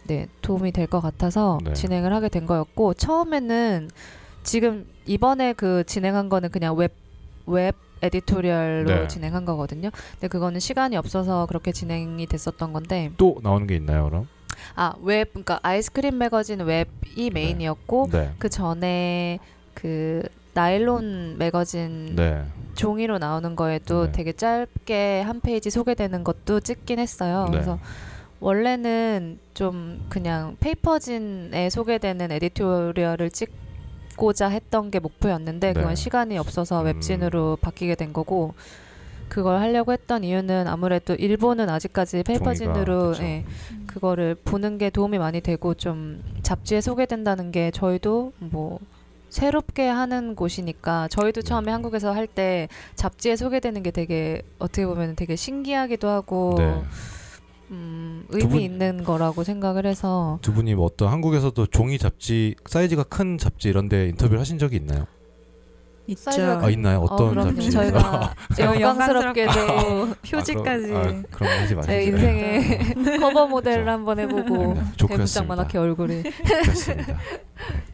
네 0.06 0.26
도움이 0.42 0.72
될 0.72 0.86
것 0.86 1.00
같아서 1.00 1.58
네. 1.64 1.72
진행을 1.74 2.12
하게 2.14 2.28
된 2.28 2.46
거였고 2.46 2.94
처음에는 2.94 3.90
지금 4.42 4.86
이번에 5.06 5.52
그 5.52 5.84
진행한 5.84 6.28
거는 6.28 6.50
그냥 6.50 6.76
웹 6.76 6.94
웹 7.46 7.74
editorial로 8.02 8.84
네. 8.84 9.08
진행한 9.08 9.44
거거든요. 9.44 9.90
근데 10.12 10.28
그거는 10.28 10.60
시간이 10.60 10.96
없어서 10.96 11.46
그렇게 11.46 11.72
진행이 11.72 12.26
됐었던 12.26 12.72
건데 12.72 13.10
또 13.16 13.38
나오는 13.42 13.66
게 13.66 13.74
있나요, 13.74 14.04
그럼? 14.04 14.28
아 14.74 14.94
웹 15.02 15.30
그러니까 15.32 15.60
EYESCREAM 15.62 16.18
매거진 16.18 16.60
웹이 16.60 17.30
메인이었고 17.32 18.08
네. 18.12 18.32
그 18.38 18.48
전에 18.48 19.38
그 19.74 20.22
NYLON 20.54 21.36
매거진 21.38 22.16
네. 22.16 22.44
종이로 22.74 23.18
나오는 23.18 23.54
거에도 23.56 24.06
네. 24.06 24.12
되게 24.12 24.32
짧게 24.32 25.22
한 25.22 25.40
페이지 25.40 25.70
소개되는 25.70 26.24
것도 26.24 26.60
찍긴 26.60 26.98
했어요. 26.98 27.44
네. 27.46 27.52
그래서 27.52 27.78
원래는 28.40 29.38
좀 29.54 30.04
그냥 30.08 30.56
paper 30.60 31.15
zine에 31.15 31.70
소개되는 31.70 32.30
editorial을 32.32 33.30
찍고자 33.30 34.48
했던 34.48 34.90
게 34.90 35.00
목표였는데 35.00 35.72
네. 35.72 35.72
그건 35.72 35.96
시간이 35.96 36.38
없어서 36.38 36.80
음. 36.80 36.86
웹진으로 36.86 37.58
바뀌게 37.60 37.94
된 37.96 38.12
거고 38.12 38.54
그걸 39.28 39.60
하려고 39.60 39.92
했던 39.92 40.24
이유는 40.24 40.66
아무래도 40.68 41.14
일본은 41.14 41.68
아직까지 41.68 42.22
paper 42.24 42.57
zine으로 42.57 43.10
그쵸. 43.10 43.22
예, 43.22 43.44
그거를 43.86 44.34
보는 44.44 44.78
게 44.78 44.90
도움이 44.90 45.18
많이 45.18 45.40
되고 45.40 45.74
좀 45.74 46.22
잡지에 46.42 46.80
소개된다는 46.80 47.50
게 47.52 47.70
저희도 47.70 48.32
뭐 48.38 48.78
새롭게 49.28 49.86
하는 49.86 50.34
곳이니까 50.34 51.08
저희도 51.08 51.42
네. 51.42 51.46
처음에 51.48 51.70
한국에서 51.72 52.12
할 52.12 52.26
때 52.26 52.68
잡지에 52.94 53.36
소개되는 53.36 53.82
게 53.82 53.90
되게 53.90 54.42
어떻게 54.58 54.86
보면 54.86 55.16
되게 55.16 55.36
신기하기도 55.36 56.08
하고 56.08 56.54
네. 56.58 56.82
음, 57.70 58.24
두 58.30 58.38
의미 58.38 58.48
분- 58.50 58.60
있는 58.60 59.04
거라고 59.04 59.44
생각을 59.44 59.84
해서 59.84 60.38
두 60.40 60.54
분이 60.54 60.74
뭐 60.74 60.86
어떤 60.86 61.08
한국에서도 61.08 61.66
종이 61.66 61.98
잡지 61.98 62.54
사이즈가 62.66 63.02
큰 63.02 63.36
잡지 63.36 63.68
이런 63.68 63.88
데 63.90 64.08
인터뷰를 64.08 64.40
하신 64.40 64.58
적이 64.58 64.76
있나요? 64.76 65.04
있죠. 66.08 66.30
아 66.62 66.70
있나요? 66.70 67.00
어떤 67.00 67.30
그럼요. 67.30 67.54
잡지? 67.54 67.70
저희가 67.70 68.34
제가 68.56 68.80
영광스럽게도 68.80 69.52
표지까지 70.30 70.84
아, 70.94 71.02
그럼, 71.02 71.24
아, 71.30 71.36
거 71.36 71.44
하지 71.44 71.74
마시죠. 71.74 71.82
제 71.92 72.02
인생의 72.04 73.18
커버 73.20 73.46
모델을 73.46 73.84
그렇죠. 73.84 73.90
한번 73.90 74.18
해보고 74.18 74.56
네, 74.56 74.74
대문짝 74.74 74.96
좋겠습니다. 74.96 75.42
만하게 75.44 75.78
얼굴이 75.78 76.22
그렇습니다. 76.22 77.06
네. 77.12 77.18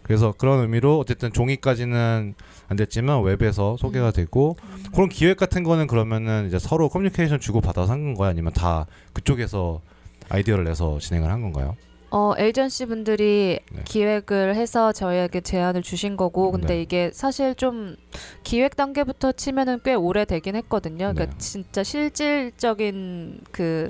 그래서 0.02 0.35
그런 0.37 0.61
의미로 0.61 0.99
어쨌든 0.99 1.33
종이까지는 1.33 2.35
안 2.68 2.76
됐지만 2.76 3.23
웹에서 3.23 3.76
소개가 3.78 4.11
되고 4.12 4.56
그런 4.94 5.09
기획 5.09 5.37
같은 5.37 5.64
거는 5.64 5.87
그러면은 5.87 6.47
이제 6.47 6.59
서로 6.59 6.88
커뮤니케이션 6.88 7.40
주고 7.40 7.61
받아서 7.61 7.92
한 7.92 8.04
건가요? 8.04 8.28
아니면 8.30 8.52
다 8.52 8.87
그쪽에서 9.12 9.80
아이디어를 10.28 10.64
내서 10.64 10.99
진행을 10.99 11.30
한 11.30 11.40
건가요? 11.42 11.76
어 12.16 12.33
에이전시 12.38 12.87
분들이 12.87 13.59
네. 13.73 13.83
기획을 13.85 14.54
해서 14.54 14.92
저희에게 14.92 15.40
제안을 15.40 15.83
주신 15.83 16.16
거고 16.16 16.52
근데 16.52 16.75
네. 16.76 16.83
이게 16.83 17.11
사실 17.12 17.56
좀 17.56 17.97
기획 18.44 18.76
단계부터 18.76 19.33
치면은 19.33 19.80
꽤 19.85 19.94
오래 19.94 20.25
되긴 20.25 20.54
했거든요. 20.54 21.12
그러니까 21.12 21.25
네. 21.26 21.38
진짜 21.38 21.83
실질적인 21.83 23.40
그 23.50 23.88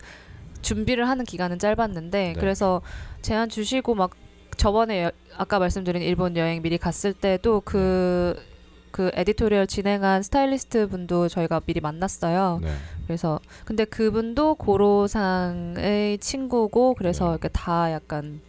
준비를 0.63 1.07
하는 1.07 1.27
기간은 1.27 1.59
짧았는데 1.59 2.19
네. 2.19 2.33
그래서 2.41 2.81
제안 3.21 3.51
주시고 3.51 3.95
막 3.95 4.13
저번에 4.57 5.05
여- 5.05 5.11
아까 5.37 5.59
말씀드린 5.59 6.01
일본 6.01 6.35
여행 6.39 6.63
미리 6.63 6.79
갔을 6.79 7.13
때도 7.13 7.61
그그 7.61 9.11
editorial 9.13 9.67
진행한 9.67 10.23
스타일리스트 10.23 10.89
분도 10.89 11.29
저희가 11.29 11.61
미리 11.67 11.81
만났어요. 11.81 12.61
네. 13.05 13.07
그래서 13.07 13.39
근데 13.65 13.85
그분도 13.85 14.55
고로상의 14.55 16.19
친구고 16.19 16.95
그래서 16.95 17.27
네. 17.27 17.31
이렇게 17.33 17.49
다 17.49 17.93
약간 17.93 18.41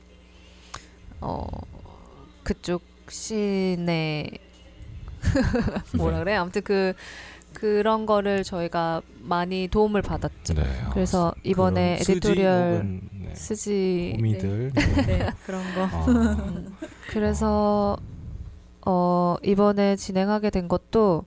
어 1.20 1.46
그쪽 2.44 2.82
scene의 3.10 4.40
뭐라 5.98 6.20
그래 6.20 6.36
아무튼 6.36 6.62
그 6.64 6.94
그런 7.54 8.06
거를 8.06 8.44
저희가 8.44 9.02
많이 9.22 9.68
도움을 9.70 10.02
받았죠. 10.02 10.54
네. 10.54 10.64
그래서 10.92 11.34
이번에 11.44 11.96
그런 11.96 11.98
쓰지 11.98 12.12
에디토리얼 12.12 12.74
혹은, 12.74 13.02
네, 13.14 13.36
쓰지 13.36 14.14
호미들 14.18 14.72
네, 15.08 15.30
그런 15.46 15.64
거. 15.74 15.84
아, 15.86 16.06
음, 16.08 16.76
그래서 17.10 17.98
어 18.86 19.36
이번에 19.44 19.96
진행하게 19.96 20.50
된 20.50 20.68
것도 20.68 21.24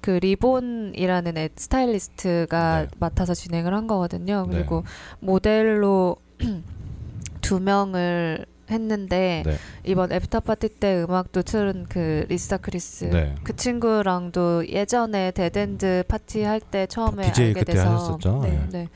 그 0.00 0.12
리본이라는 0.12 1.36
애- 1.36 1.48
스타일리스트가 1.56 2.82
네. 2.82 2.88
맡아서 2.98 3.34
진행을 3.34 3.74
한 3.74 3.86
거거든요. 3.86 4.46
네. 4.48 4.56
그리고 4.56 4.84
모델로 5.20 6.16
두 7.42 7.60
명을 7.60 8.46
했는데 8.70 9.42
네. 9.44 9.56
이번 9.84 10.12
애프터 10.12 10.40
파티 10.40 10.68
때 10.68 11.02
음악도 11.02 11.42
틀은 11.42 11.86
그 11.88 12.24
리사 12.28 12.56
크리스 12.56 13.04
네. 13.06 13.34
그 13.42 13.56
친구랑도 13.56 14.68
예전에 14.68 15.32
데덴드 15.32 16.04
파티 16.06 16.42
할 16.44 16.60
때 16.60 16.86
처음에 16.86 17.32
알게 17.36 17.64
돼서. 17.64 18.18
네, 18.42 18.50
네. 18.50 18.66
네. 18.70 18.88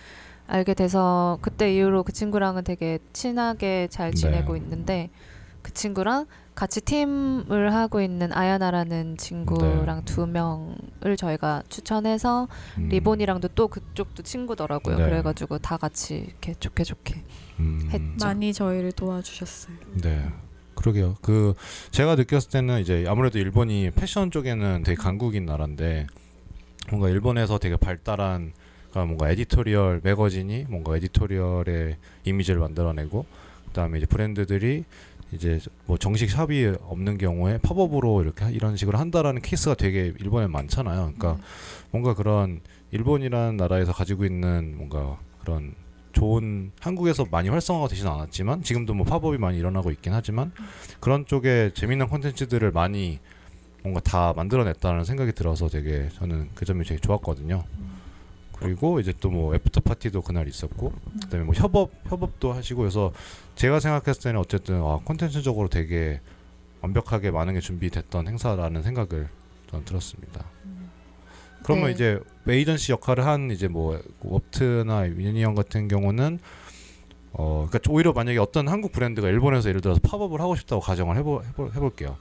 알게 0.46 0.74
돼서 0.74 1.38
그때 1.42 1.74
이후로 1.74 2.02
그 2.04 2.12
친구랑은 2.12 2.64
되게 2.64 2.98
친하게 3.12 3.88
잘 3.90 4.12
지내고 4.12 4.52
네. 4.52 4.58
있는데 4.60 5.10
그 5.64 5.72
친구랑 5.72 6.26
같이 6.54 6.82
팀을 6.82 7.72
하고 7.74 8.00
있는 8.00 8.32
아야나라는 8.32 9.16
친구랑 9.16 10.04
두 10.04 10.26
명을 10.26 11.16
저희가 11.16 11.64
추천해서 11.68 12.46
음, 12.78 12.88
리본이랑도 12.90 13.48
또 13.56 13.66
그쪽도 13.66 14.22
친구더라고요. 14.22 14.98
네. 14.98 15.04
그래가지고 15.04 15.58
다 15.58 15.78
같이 15.78 16.26
이렇게 16.28 16.54
좋게 16.54 16.84
좋게 16.84 17.24
음, 17.58 17.88
했죠. 17.90 18.26
많이 18.26 18.52
저희를 18.52 18.92
도와주셨어요. 18.92 19.74
네. 20.02 20.28
그러게요. 20.74 21.16
그 21.22 21.54
제가 21.90 22.14
느꼈을 22.14 22.50
때는 22.50 22.80
이제 22.80 23.06
아무래도 23.08 23.38
일본이 23.38 23.90
패션 23.90 24.30
쪽에는 24.30 24.82
되게 24.84 24.96
강국인 24.96 25.46
나라인데 25.46 26.06
뭔가 26.90 27.08
일본에서 27.08 27.58
되게 27.58 27.76
발달한 27.76 28.52
그러니까 28.90 29.06
뭔가 29.06 29.30
editorial 29.30 30.02
매거진이 30.04 30.66
뭔가 30.68 30.94
editorial의 30.96 31.96
이미지를 32.24 32.60
만들어내고 32.60 33.24
그다음에 33.68 33.98
이제 33.98 34.06
브랜드들이 34.06 34.84
이제 35.32 35.58
뭐 35.86 35.98
정식 35.98 36.30
샵이 36.30 36.74
없는 36.82 37.18
경우에 37.18 37.58
팝업으로 37.58 38.22
이렇게 38.22 38.44
하- 38.44 38.50
이런 38.50 38.76
식으로 38.76 38.98
한다라는 38.98 39.42
케이스가 39.42 39.74
되게 39.74 40.12
일본에 40.20 40.46
많잖아요. 40.46 41.12
그러니까 41.16 41.42
뭔가 41.90 42.14
그런 42.14 42.60
일본이라는 42.92 43.56
나라에서 43.56 43.92
가지고 43.92 44.24
있는 44.24 44.74
뭔가 44.76 45.18
그런 45.40 45.74
좋은 46.12 46.70
한국에서 46.80 47.26
많이 47.30 47.48
활성화가 47.48 47.88
되지는 47.88 48.12
않았지만 48.12 48.62
지금도 48.62 48.94
뭐 48.94 49.04
팝업이 49.04 49.36
많이 49.38 49.58
일어나고 49.58 49.90
있긴 49.90 50.12
하지만 50.12 50.52
그런 51.00 51.26
쪽에 51.26 51.72
재미난 51.74 52.08
콘텐츠들을 52.08 52.70
많이 52.70 53.18
뭔가 53.82 54.00
다 54.00 54.32
만들어냈다는 54.36 55.04
생각이 55.04 55.32
들어서 55.32 55.68
되게 55.68 56.08
저는 56.14 56.50
그 56.54 56.64
점이 56.64 56.84
되게 56.84 57.00
좋았거든요. 57.00 57.64
그리고 58.64 58.98
이제 58.98 59.12
또 59.20 59.30
뭐 59.34 59.54
after 59.54 59.80
party도 59.80 60.22
그날 60.22 60.48
있었고 60.48 60.92
그다음에 61.22 61.44
뭐 61.44 61.54
협업 61.54 61.90
협업도 62.04 62.52
하시고 62.52 62.80
그래서 62.80 63.12
제가 63.56 63.80
생각했을 63.80 64.22
때는 64.22 64.38
어쨌든 64.40 64.76
아 64.76 65.00
콘텐츠적으로 65.04 65.68
되게 65.68 66.20
완벽하게 66.80 67.30
많은 67.30 67.54
게 67.54 67.60
준비됐던 67.60 68.28
행사라는 68.28 68.82
생각을 68.82 69.28
저는 69.70 69.84
들었습니다. 69.84 70.44
그러면 71.64 71.86
네. 71.86 71.92
이제 71.92 72.20
에이전시 72.46 72.92
역할을 72.92 73.26
한 73.26 73.50
이제 73.50 73.66
뭐 73.68 74.00
업트나 74.22 75.08
유니언 75.08 75.54
같은 75.54 75.88
경우는 75.88 76.38
어 77.32 77.66
그러니까 77.68 77.90
오히려 77.90 78.12
만약에 78.12 78.38
어떤 78.38 78.68
한국 78.68 78.92
브랜드가 78.92 79.28
일본에서 79.28 79.68
예를 79.68 79.80
들어서 79.80 80.00
팝업을 80.00 80.40
하고 80.40 80.54
싶다고 80.54 80.80
가정을 80.80 81.16
해보, 81.16 81.42
해보 81.42 81.66
해볼게요. 81.74 82.16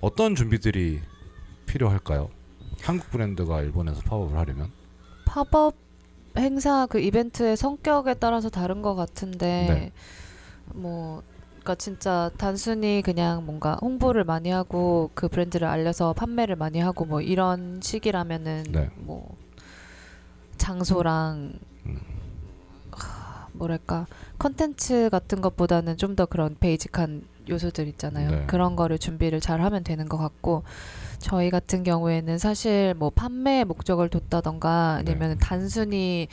어떤 0.00 0.34
준비들이 0.34 1.00
필요할까요? 1.66 2.30
한국 2.82 3.10
브랜드가 3.10 3.60
일본에서 3.62 4.00
팝업을 4.00 4.36
하려면 4.36 4.72
팝업 5.26 5.85
행사 6.36 6.86
그 6.86 7.00
이벤트의 7.00 7.56
성격에 7.56 8.14
따라서 8.14 8.48
다른 8.48 8.82
것 8.82 8.94
같은데 8.94 9.66
네. 9.68 9.92
뭐 10.74 11.22
그러니까 11.50 11.74
진짜 11.76 12.30
단순히 12.36 13.02
그냥 13.04 13.44
뭔가 13.44 13.76
홍보를 13.80 14.24
많이 14.24 14.50
하고 14.50 15.10
그 15.14 15.28
브랜드를 15.28 15.66
알려서 15.66 16.12
판매를 16.12 16.54
많이 16.56 16.78
하고 16.78 17.04
뭐 17.04 17.20
이런 17.20 17.80
식이라면은 17.82 18.64
네. 18.70 18.90
뭐 18.96 19.36
장소랑 20.58 21.54
음. 21.86 22.00
하, 22.92 23.48
뭐랄까 23.52 24.06
컨텐츠 24.38 25.08
같은 25.10 25.40
것보다는 25.40 25.96
좀 25.96 26.16
더 26.16 26.24
그런 26.26 26.56
basic한 26.58 27.22
요소들 27.48 27.86
있잖아요. 27.88 28.30
네. 28.30 28.44
그런 28.46 28.74
거를 28.76 28.98
준비를 28.98 29.40
잘 29.40 29.60
하면 29.60 29.84
되는 29.84 30.08
것 30.08 30.16
같고 30.18 30.62
저희 31.18 31.50
같은 31.50 31.82
경우에는 31.82 32.38
사실 32.38 32.94
뭐 32.94 33.10
판매의 33.10 33.64
목적을 33.64 34.08
뒀다던가 34.08 35.02
네. 35.04 35.12
아니면 35.12 35.38
단순히 35.38 36.28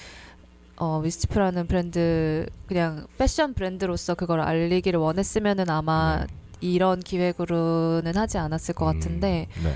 어, 0.75 0.99
위스티프라는 0.99 1.67
브랜드 1.67 2.47
그냥 2.67 3.05
패션 3.17 3.53
브랜드로서 3.53 4.15
그걸 4.15 4.41
알리기를 4.41 4.99
원했으면은 4.99 5.69
아마 5.69 6.25
이런 6.61 6.99
기획으로는 6.99 8.15
하지 8.15 8.37
않았을 8.37 8.73
것 8.73 8.85
네. 8.85 8.91
음, 8.91 8.99
같은데 8.99 9.47
네. 9.63 9.73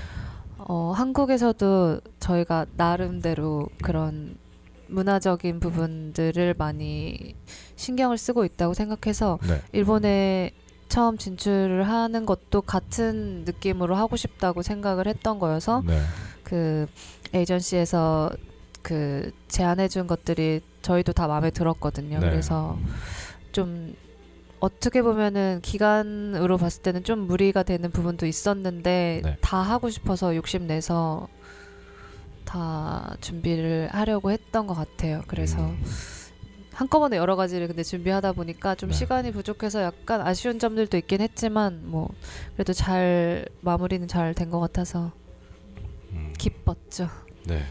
어, 0.58 0.92
한국에서도 0.94 2.00
저희가 2.20 2.66
나름대로 2.76 3.68
그런 3.82 4.36
문화적인 4.88 5.60
부분들을 5.60 6.54
많이 6.58 7.34
신경을 7.76 8.18
쓰고 8.18 8.44
있다고 8.44 8.74
생각해서 8.74 9.38
네. 9.46 9.62
일본에 9.72 10.50
처음 10.88 11.18
진출을 11.18 11.88
하는 11.88 12.26
것도 12.26 12.62
같은 12.62 13.44
느낌으로 13.44 13.94
하고 13.94 14.16
싶다고 14.16 14.62
생각을 14.62 15.06
했던 15.06 15.38
거여서 15.38 15.82
네. 15.86 16.00
그 16.42 16.86
에이전시에서 17.34 18.30
그 18.82 19.30
제안해 19.48 19.88
준 19.88 20.06
것들이 20.06 20.62
저희도 20.82 21.12
다 21.12 21.26
마음에 21.26 21.50
들었거든요. 21.50 22.20
네. 22.20 22.30
그래서 22.30 22.78
좀 23.52 23.94
어떻게 24.60 25.02
보면은 25.02 25.60
기간으로 25.62 26.56
봤을 26.56 26.82
때는 26.82 27.04
좀 27.04 27.20
무리가 27.20 27.62
되는 27.62 27.90
부분도 27.90 28.26
있었는데 28.26 29.20
네. 29.22 29.36
다 29.40 29.58
하고 29.58 29.90
싶어서 29.90 30.34
욕심 30.34 30.66
내서 30.66 31.28
다 32.44 33.14
준비를 33.20 33.90
하려고 33.92 34.30
했던 34.30 34.66
것 34.66 34.74
같아요. 34.74 35.22
그래서 35.26 35.58
음. 35.60 35.82
한꺼번에 36.78 37.16
여러 37.16 37.34
가지를 37.34 37.66
근데 37.66 37.82
준비하다 37.82 38.32
보니까 38.34 38.76
좀 38.76 38.90
네. 38.90 38.94
시간이 38.94 39.32
부족해서 39.32 39.82
약간 39.82 40.20
아쉬운 40.20 40.60
점들도 40.60 40.96
있긴 40.98 41.20
했지만 41.20 41.80
뭐 41.86 42.08
그래도 42.54 42.72
잘 42.72 43.46
마무리는 43.62 44.06
잘 44.06 44.32
된 44.32 44.48
것 44.50 44.60
같아서 44.60 45.10
음. 46.12 46.32
기뻤죠. 46.38 47.08
네. 47.46 47.64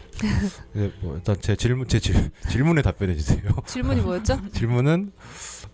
네, 0.74 0.92
뭐 1.00 1.16
일단 1.16 1.36
제 1.40 1.56
질문 1.56 1.88
제 1.88 1.98
질, 2.00 2.30
질문에 2.50 2.82
답변해 2.82 3.14
주세요. 3.14 3.40
질문이 3.64 4.02
뭐였죠? 4.02 4.36
질문은 4.52 5.12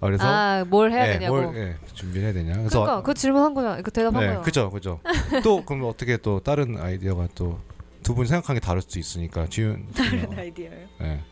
아, 0.00 0.06
그래서 0.06 0.24
아, 0.24 0.64
뭘 0.68 0.92
해야 0.92 1.04
네, 1.06 1.18
되냐고. 1.18 1.42
뭘 1.42 1.56
예, 1.56 1.76
준비해야 1.92 2.32
되냐. 2.32 2.56
그래서 2.58 2.82
그러니까 2.82 3.02
그 3.02 3.14
질문한 3.14 3.52
거잖아. 3.54 3.82
그 3.82 3.90
대답한 3.90 4.20
네, 4.20 4.26
거야. 4.28 4.40
그죠, 4.42 4.70
그죠. 4.70 5.00
또 5.42 5.64
그럼 5.64 5.82
어떻게 5.88 6.16
또 6.18 6.38
다른 6.38 6.78
아이디어가 6.78 7.28
또 7.34 7.58
두 8.04 8.14
분 8.14 8.26
생각한 8.26 8.54
게 8.54 8.60
다를 8.60 8.80
수도 8.82 9.00
있으니까 9.00 9.46
지훈. 9.48 9.88
다른 9.96 10.26
어, 10.26 10.34
아이디어요. 10.38 10.86
네. 11.00 11.24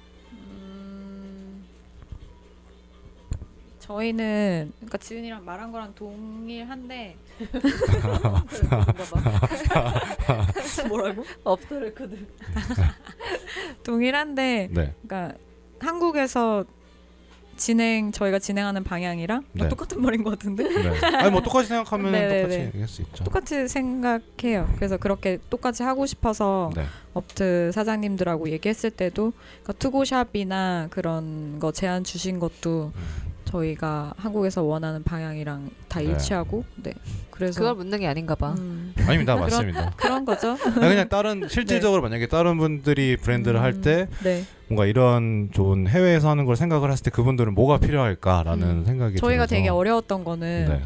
저희는 3.92 4.72
그러니까 4.76 4.98
지은이랑 4.98 5.44
말한 5.44 5.70
거랑 5.70 5.94
동일한데 5.94 7.16
뭐라고? 10.88 11.24
업더 11.44 11.78
레코드. 11.78 12.16
동일한데 13.84 14.68
네. 14.70 14.94
그러니까 15.02 15.36
한국에서 15.80 16.64
진행 17.56 18.12
저희가 18.12 18.38
진행하는 18.38 18.82
방향이랑 18.82 19.44
네. 19.52 19.68
똑같은 19.68 20.00
말인 20.00 20.24
것 20.24 20.30
같은데 20.30 20.64
네. 20.64 20.98
아니 21.16 21.30
뭐 21.30 21.42
똑같이 21.42 21.68
생각하면 21.68 22.12
네, 22.12 22.28
네, 22.28 22.42
똑같이 22.42 22.58
네. 22.58 22.66
얘기할 22.68 22.88
수 22.88 23.02
있죠. 23.02 23.24
똑같이 23.24 23.68
생각해요. 23.68 24.70
그래서 24.76 24.96
그렇게 24.96 25.38
똑같이 25.50 25.82
하고 25.82 26.06
싶어서 26.06 26.70
네. 26.74 26.84
업트 27.12 27.70
사장님들하고 27.72 28.48
얘기했을 28.48 28.90
때도 28.90 29.34
그러니까 29.62 29.72
투고샵이나 29.74 30.88
그런 30.90 31.58
거 31.58 31.72
제안 31.72 32.04
주신 32.04 32.38
것도 32.38 32.92
음. 32.96 33.31
저희가 33.52 34.14
한국에서 34.16 34.62
원하는 34.62 35.02
방향이랑 35.02 35.68
다 35.88 36.00
네. 36.00 36.06
일치하고 36.06 36.64
네 36.82 36.92
그래서 37.30 37.60
그걸 37.60 37.74
묻는 37.74 37.98
게 38.00 38.06
아닌가 38.06 38.34
봐. 38.34 38.54
음, 38.58 38.94
아닙니다, 39.06 39.34
그런- 39.34 39.50
맞습니다. 39.50 39.90
그런 39.96 40.24
거죠. 40.24 40.50
아니, 40.52 40.74
그냥 40.88 41.08
다른 41.08 41.48
실질적으로 41.48 42.00
만약에 42.02 42.28
다른 42.28 42.56
분들이 42.56 43.16
브랜드를 43.16 43.60
할때 43.60 44.08
네 44.24 44.44
뭔가 44.68 44.86
이런 44.86 45.50
좋은 45.52 45.86
해외에서 45.86 46.30
하는 46.30 46.44
걸 46.46 46.56
생각을 46.56 46.90
했을 46.90 47.04
때 47.04 47.10
그분들은 47.10 47.54
뭐가 47.54 47.78
필요할까라는 47.78 48.66
음. 48.68 48.84
생각이 48.86 49.16
저희가 49.16 49.46
들어서 49.46 49.54
되게 49.54 49.68
어려웠던 49.68 50.24
거는 50.24 50.68
네. 50.68 50.82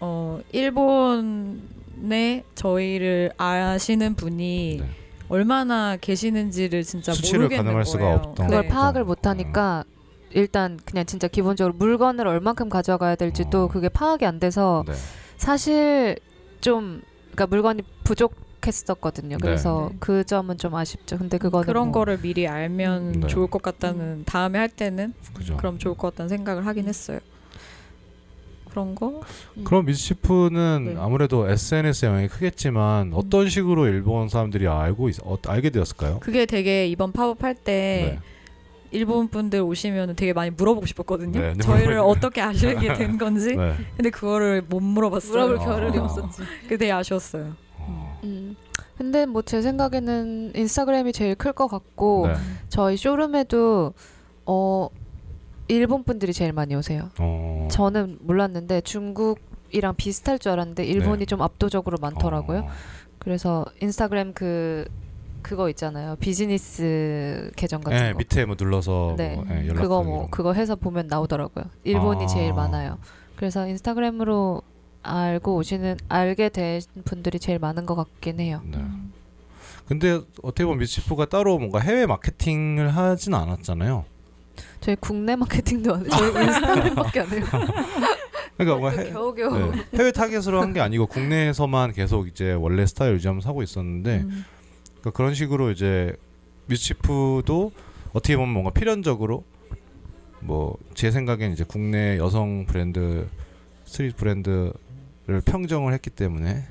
어 0.00 0.40
일본에 0.52 2.42
저희를 2.54 3.30
아시는 3.36 4.14
분이 4.16 4.78
네. 4.80 4.88
얼마나 5.28 5.96
계시는지를 6.00 6.82
진짜 6.82 7.12
수치를 7.12 7.40
모르겠는 7.40 7.64
가늠할 7.64 7.84
수가 7.86 7.98
거예요. 8.04 8.16
없던 8.16 8.46
그걸 8.48 8.62
네. 8.62 8.68
파악을 8.68 9.04
못 9.04 9.26
하니까 9.26 9.84
일단 10.34 10.78
그냥 10.84 11.06
진짜 11.06 11.28
기본적으로 11.28 11.74
물건을 11.74 12.26
얼만큼 12.26 12.68
가져가야 12.68 13.14
될지도 13.14 13.64
어. 13.64 13.68
그게 13.68 13.88
파악이 13.88 14.26
안 14.26 14.40
돼서 14.40 14.84
네. 14.86 14.92
사실 15.36 16.16
좀 16.60 17.00
그러니까 17.32 17.46
물건이 17.46 17.82
부족했었거든요. 18.02 19.38
그래서 19.40 19.88
네. 19.92 19.96
그 20.00 20.24
점은 20.24 20.58
좀 20.58 20.74
아쉽죠. 20.74 21.18
근데 21.18 21.38
그거는 21.38 21.66
그런 21.66 21.86
뭐 21.86 21.92
거를 21.92 22.20
미리 22.20 22.48
알면 22.48 23.20
네. 23.20 23.26
좋을 23.28 23.46
것 23.46 23.62
같다는 23.62 24.24
다음에 24.24 24.58
할 24.58 24.68
때는 24.68 25.14
그죠. 25.34 25.56
그럼 25.56 25.78
좋을 25.78 25.94
것 25.94 26.10
같다는 26.10 26.28
생각을 26.28 26.66
하긴 26.66 26.88
했어요. 26.88 27.20
그런 28.70 28.96
거 28.96 29.20
그럼 29.62 29.84
미스치프는 29.84 30.94
네. 30.94 30.96
아무래도 30.98 31.48
SNS 31.48 32.06
영향이 32.06 32.26
크겠지만 32.26 33.12
어떤 33.14 33.48
식으로 33.48 33.86
일본 33.86 34.28
사람들이 34.28 34.66
알고 34.66 35.10
있, 35.10 35.20
어, 35.22 35.38
알게 35.46 35.70
되었을까요? 35.70 36.18
그게 36.18 36.44
되게 36.44 36.88
이번 36.88 37.12
팝업 37.12 37.44
할때 37.44 37.62
네. 38.14 38.18
일본 38.94 39.28
분들 39.28 39.60
오시면 39.60 40.14
되게 40.16 40.32
많이 40.32 40.50
물어보고 40.50 40.86
싶었거든요. 40.86 41.40
네, 41.40 41.52
네, 41.54 41.58
저희를 41.58 41.98
어떻게 41.98 42.40
아시게 42.40 42.94
된 42.94 43.18
건지. 43.18 43.56
네. 43.56 43.74
근데 43.96 44.10
그거를 44.10 44.62
못 44.62 44.80
물어봤어요. 44.80 45.32
물어볼 45.32 45.58
아. 45.58 45.64
겨를이 45.64 45.98
없었지. 45.98 46.42
그게 46.62 46.76
되게 46.76 46.92
아쉬웠어요. 46.92 47.54
어, 47.78 48.20
음. 48.22 48.54
근데 48.96 49.26
뭐 49.26 49.42
제 49.42 49.60
생각에는 49.62 50.52
인스타그램이 50.54 51.12
제일 51.12 51.34
클 51.34 51.52
것 51.52 51.66
같고 51.66 52.28
네. 52.28 52.34
저희 52.68 52.96
쇼룸에도 52.96 53.92
어 54.46 54.88
일본 55.66 56.04
분들이 56.04 56.32
제일 56.32 56.52
많이 56.52 56.74
오세요. 56.76 57.10
어. 57.18 57.66
저는 57.72 58.18
몰랐는데 58.20 58.82
중국이랑 58.82 59.96
비슷할 59.96 60.38
줄 60.38 60.52
알았는데 60.52 60.84
일본이 60.84 61.20
네. 61.20 61.26
좀 61.26 61.42
압도적으로 61.42 61.98
많더라고요. 62.00 62.60
어. 62.60 62.68
그래서 63.18 63.64
인스타그램 63.80 64.32
그 64.34 64.84
그거 65.44 65.68
있잖아요. 65.68 66.16
비즈니스 66.16 67.50
계정 67.54 67.82
같은 67.82 67.96
네, 67.98 68.12
거. 68.12 68.18
밑에 68.18 68.44
뭐 68.46 68.56
눌러서 68.58 69.14
네. 69.18 69.34
뭐, 69.36 69.44
예, 69.50 69.68
연락 69.68 69.82
그거 69.82 70.02
뭐 70.02 70.26
그거 70.30 70.54
해서 70.54 70.74
보면 70.74 71.06
나오더라고요. 71.06 71.66
일본이 71.84 72.24
아. 72.24 72.26
제일 72.26 72.52
많아요. 72.54 72.98
그래서 73.36 73.66
인스타그램으로 73.68 74.62
알고 75.02 75.54
오시는 75.56 75.98
알게 76.08 76.48
된 76.48 76.80
분들이 77.04 77.38
제일 77.38 77.58
많은 77.58 77.84
것 77.84 77.94
같긴 77.94 78.40
해요. 78.40 78.62
네. 78.64 78.78
근데 79.86 80.18
어떻게 80.42 80.64
보면 80.64 80.78
미스치프가 80.78 81.26
따로 81.26 81.58
뭔가 81.58 81.78
해외 81.78 82.06
마케팅을 82.06 82.96
하진 82.96 83.34
않았잖아요. 83.34 84.06
저희 84.80 84.96
국내 84.96 85.36
마케팅도 85.36 85.94
안 85.94 86.00
해요. 86.00 86.08
저희 86.10 86.28
인스타그램밖에 86.46 87.20
안 87.20 87.26
해요. 87.28 87.44
그러니까 88.56 88.78
뭔가 88.78 88.90
해, 89.02 89.10
겨우겨우. 89.12 89.72
네, 89.72 89.82
해외 89.98 90.10
타겟으로 90.10 90.62
한 90.62 90.72
게 90.72 90.80
아니고 90.80 91.06
국내에서만 91.06 91.92
계속 91.92 92.28
이제 92.28 92.52
원래 92.54 92.86
스타일 92.86 93.12
유지하면서 93.14 93.46
하고 93.46 93.62
있었는데 93.62 94.20
음. 94.20 94.44
그러니까 95.04 95.10
그런 95.18 95.34
식으로 95.34 95.70
이제 95.70 96.16
미스치프도 96.66 97.72
어떻게 98.14 98.36
보면 98.36 98.52
뭔가 98.54 98.70
필연적으로 98.70 99.44
뭐 100.40 100.78
제 100.94 101.10
생각엔 101.10 101.52
이제 101.52 101.64
국내 101.66 102.16
여성 102.16 102.64
브랜드 102.64 103.28
street 103.84 104.16
브랜드를 104.16 104.72
평정을 105.44 105.92
했기 105.92 106.08
때문에 106.08 106.64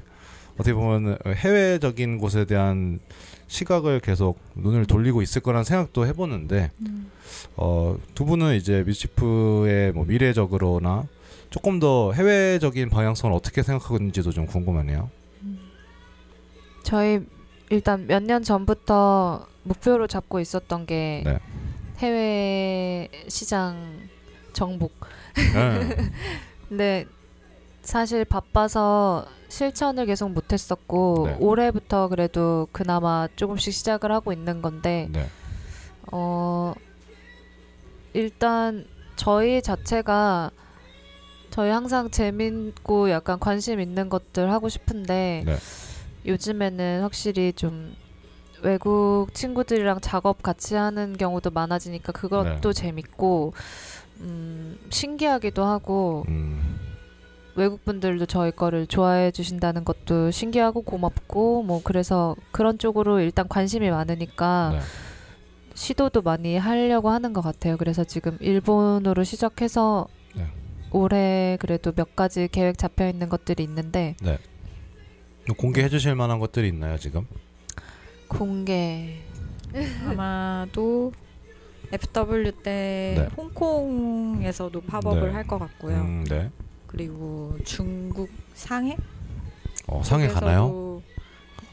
어떻게 0.56 0.74
보면 0.74 1.18
해외적인 1.28 2.18
곳에 2.18 2.46
대한 2.46 3.00
시각을 3.48 4.00
계속 4.00 4.40
눈을 4.56 4.88
돌리고 4.88 5.22
있을 5.22 5.42
거란 5.42 5.64
생각도 5.64 6.08
해보는데 6.08 6.72
음. 6.82 7.12
어, 7.56 7.98
두 8.16 8.26
분은 8.26 8.56
이제 8.56 8.84
미스치프의 8.88 9.92
뭐 9.92 10.06
미래적으로나 10.06 11.08
조금 11.52 11.80
더 11.80 12.12
해외적인 12.14 12.90
방향성을 12.90 13.36
어떻게 13.36 13.62
생각하고 13.62 13.98
있는지도 13.98 14.32
좀 14.32 14.48
궁금하네요. 14.48 15.12
저희 16.82 17.20
일단 17.70 18.06
몇 18.08 18.22
년 18.24 18.44
전부터 18.44 19.48
목표로 19.64 20.08
잡고 20.08 20.40
있었던 20.40 20.86
게 20.86 21.24
네. 21.26 21.40
해외 22.00 23.10
시장 23.28 24.10
정복. 24.54 24.92
네. 25.36 26.12
근데 26.70 27.06
사실 27.82 28.26
바빠서 28.26 29.26
실천을 29.50 30.06
계속 30.06 30.30
못했었고 30.32 31.24
네. 31.28 31.38
올해부터 31.40 32.08
그래도 32.10 32.68
그나마 32.72 33.28
조금씩 33.36 33.74
시작을 33.74 34.12
하고 34.12 34.32
있는 34.34 34.62
건데 34.62 35.08
네. 35.12 35.28
어 36.12 36.74
일단 38.14 38.86
저희 39.16 39.62
자체가 39.62 40.52
저희 41.52 41.70
항상 41.70 42.10
재밌고 42.10 43.12
약간 43.12 43.40
관심 43.40 43.80
있는 43.80 44.10
것들 44.10 44.52
하고 44.52 44.70
싶은데 44.70 45.44
네. 45.46 45.56
요즘에는 46.26 47.02
확실히 47.02 47.54
좀 47.54 47.96
외국 48.62 49.28
친구들이랑 49.34 50.00
작업 50.00 50.42
같이 50.42 50.76
하는 50.76 51.18
경우도 51.18 51.52
많아지니까 51.52 52.14
그것도 52.14 52.74
네. 52.74 52.82
재밌고 52.82 53.54
음, 54.22 54.78
신기하기도 54.90 55.64
하고 55.64 56.24
음, 56.30 56.80
외국 57.56 57.84
분들도 57.84 58.26
저희 58.26 58.52
거를 58.52 58.88
좋아해 58.88 59.32
주신다는 59.32 59.84
것도 59.84 60.32
신기하고 60.32 60.82
고맙고 60.82 61.64
뭐 61.64 61.82
그래서 61.84 62.36
그런 62.52 62.78
쪽으로 62.78 63.20
일단 63.20 63.48
관심이 63.48 63.90
많으니까 63.90 64.70
네. 64.74 64.80
시도도 65.76 66.22
많이 66.22 66.58
하려고 66.58 67.10
하는 67.10 67.34
것 67.34 67.42
같아요. 67.42 67.78
그래서 67.78 68.04
지금 68.04 68.38
일본으로 68.40 69.24
시작해서 69.24 70.08
네. 70.36 70.48
올해 70.92 71.58
그래도 71.60 71.92
몇 71.92 72.16
가지 72.16 72.48
계획 72.48 72.78
잡혀 72.78 73.08
있는 73.08 73.28
것들이 73.28 73.64
있는데 73.64 74.16
공개해 75.58 75.90
주실 75.90 76.16
만한 76.16 76.40
것들이 76.40 76.68
있나요, 76.70 76.98
지금? 76.98 77.26
공개 78.28 79.20
아마도 80.08 81.12
FW 81.92 82.52
때 82.64 83.16
네. 83.18 83.28
홍콩에서도 83.38 84.82
팝업을 84.82 85.28
네. 85.28 85.32
할 85.34 85.44
것 85.46 85.60
같고요. 85.60 85.98
음, 85.98 86.24
네. 86.30 86.50
그리고 86.88 87.56
중국 87.66 88.30
상해 88.54 88.98
어, 89.88 90.02
상해 90.04 90.28
가나요? 90.28 91.02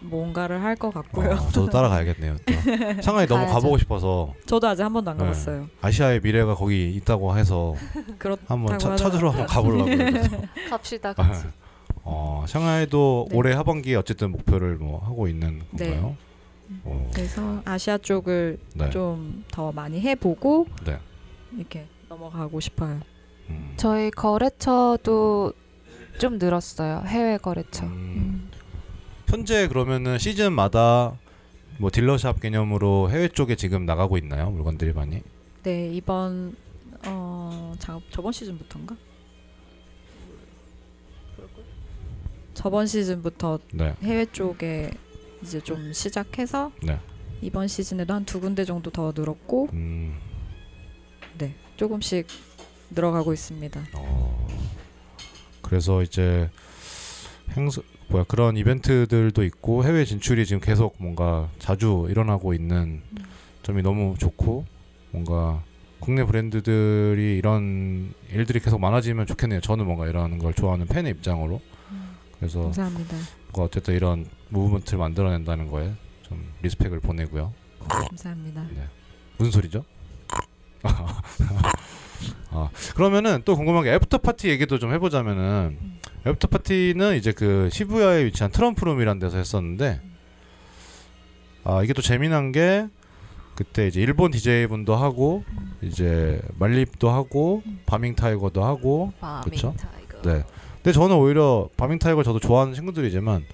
뭔가를 0.02 0.62
할 0.62 0.76
것 0.76 0.92
같고요. 0.92 1.30
어, 1.32 1.48
저도 1.50 1.68
따라가야겠네요. 1.70 2.36
또. 2.46 2.54
상하이 3.02 3.26
너무 3.26 3.42
가야죠. 3.42 3.54
가보고 3.54 3.78
싶어서 3.78 4.34
저도 4.46 4.66
아직 4.68 4.82
한 4.82 4.92
번도 4.94 5.10
안 5.10 5.16
네. 5.18 5.24
가봤어요. 5.24 5.68
아시아의 5.82 6.20
미래가 6.22 6.54
거기 6.54 6.90
있다고 6.96 7.36
해서 7.36 7.74
그렇다고 8.18 8.46
한번 8.48 8.78
차, 8.78 8.90
하더라고요. 8.92 8.96
찾으러 8.96 9.30
한번 9.30 9.46
가보려고. 9.46 9.90
갑시다 10.70 11.12
같이. 11.12 11.46
어, 12.02 12.44
샹하이도 12.48 13.28
네. 13.30 13.36
올해 13.36 13.52
하반기에 13.54 13.94
어쨌든 13.96 14.30
목표를 14.32 14.76
뭐 14.76 14.98
하고 15.04 15.28
있는 15.28 15.62
네. 15.70 15.90
건가요? 15.90 16.16
어, 16.84 17.10
그래서 17.12 17.62
아시아 17.64 17.98
쪽을 17.98 18.58
네. 18.74 18.90
좀 18.90 19.44
더 19.50 19.72
많이 19.72 20.00
해보고 20.00 20.66
네. 20.84 20.98
이렇게 21.56 21.86
넘어가고 22.08 22.60
싶어요. 22.60 23.00
음. 23.50 23.74
저희 23.76 24.10
거래처도 24.10 25.52
좀 26.18 26.38
늘었어요. 26.38 27.02
해외 27.06 27.36
거래처. 27.36 27.84
음. 27.86 28.48
현재 29.26 29.68
그러면은 29.68 30.18
시즌마다 30.18 31.18
뭐 31.78 31.90
딜러샵 31.90 32.40
개념으로 32.40 33.10
해외 33.10 33.28
쪽에 33.28 33.56
지금 33.56 33.86
나가고 33.86 34.18
있나요? 34.18 34.50
물건들이 34.50 34.92
많이? 34.92 35.20
네 35.62 35.90
이번 35.92 36.54
어 37.06 37.74
자, 37.78 37.98
저번 38.10 38.32
시즌부터인가? 38.32 38.96
저번 42.60 42.86
시즌부터 42.86 43.58
네. 43.72 43.94
해외 44.02 44.26
쪽에 44.26 44.90
이제 45.42 45.60
좀 45.60 45.94
시작해서 45.94 46.70
네. 46.82 46.98
이번 47.40 47.68
시즌에도 47.68 48.12
한 48.12 48.26
두 48.26 48.38
군데 48.38 48.66
정도 48.66 48.90
더 48.90 49.14
늘었고 49.16 49.70
음. 49.72 50.14
네 51.38 51.54
조금씩 51.76 52.26
늘어가고 52.90 53.32
있습니다. 53.32 53.80
어. 53.94 54.46
그래서 55.62 56.02
이제 56.02 56.50
행사 57.56 57.80
뭐야 58.10 58.24
그런 58.24 58.58
이벤트들도 58.58 59.42
있고 59.44 59.84
해외 59.84 60.04
진출이 60.04 60.44
지금 60.44 60.60
계속 60.60 60.96
뭔가 60.98 61.48
자주 61.58 62.08
일어나고 62.10 62.52
있는 62.52 63.00
점이 63.62 63.80
너무 63.80 64.16
좋고 64.18 64.66
뭔가 65.12 65.62
국내 65.98 66.24
브랜드들이 66.24 67.38
이런 67.38 68.12
일들이 68.30 68.60
계속 68.60 68.78
많아지면 68.80 69.24
좋겠네요. 69.24 69.60
저는 69.62 69.86
뭔가 69.86 70.06
이런 70.08 70.38
걸 70.38 70.52
좋아하는 70.52 70.86
팬의 70.86 71.12
입장으로 71.12 71.62
그래서 72.40 72.62
감사합니다. 72.62 73.16
뭔가 73.52 73.62
어쨌든 73.64 73.94
이런 73.94 74.26
무브먼트를 74.48 74.98
만들어낸다는 74.98 75.70
거에 75.70 75.92
좀 76.22 76.42
리스펙을 76.62 77.00
보내고요. 77.00 77.52
감사합니다. 77.86 78.66
무슨 79.36 79.52
소리죠? 79.52 79.84
아, 82.50 82.70
그러면은 82.94 83.42
또 83.44 83.56
궁금한 83.56 83.84
게 83.84 83.92
after 83.92 84.18
party 84.18 84.48
얘기도 84.48 84.78
좀 84.78 84.92
해보자면은 84.92 85.78
after 86.26 86.48
party는 86.48 87.16
이제 87.16 87.32
그 87.32 87.68
시부야에 87.70 88.24
위치한 88.24 88.50
트럼프룸이라는 88.50 89.20
데서 89.20 89.36
했었는데 89.36 90.00
아 91.64 91.82
이게 91.82 91.92
또 91.92 92.00
재미난 92.02 92.52
게 92.52 92.88
그때 93.54 93.86
이제 93.86 94.00
일본 94.00 94.30
DJ 94.30 94.66
분도 94.68 94.96
하고 94.96 95.44
이제 95.82 96.40
말립도 96.58 97.10
하고 97.10 97.62
바밍 97.84 98.14
타이거도 98.14 98.64
하고? 98.64 99.12
타이거. 99.76 100.22
네. 100.22 100.44
근데 100.82 100.92
저는 100.92 101.16
오히려 101.16 101.68
바밍 101.76 101.98
타이거 101.98 102.22
저도 102.22 102.38
좋아하는 102.40 102.74
친구들이지만 102.74 103.44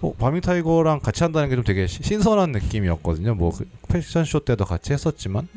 어, 0.00 0.12
바밍 0.14 0.40
타이거랑 0.40 1.00
같이 1.00 1.22
한다는 1.22 1.48
게 1.50 1.54
좀 1.56 1.64
되게 1.64 1.86
시- 1.86 2.02
신선한 2.02 2.52
느낌이었거든요. 2.52 3.34
뭐 3.34 3.50
그 3.50 3.66
패션쇼 3.88 4.40
때도 4.40 4.64
같이 4.64 4.92
했었지만 4.92 5.48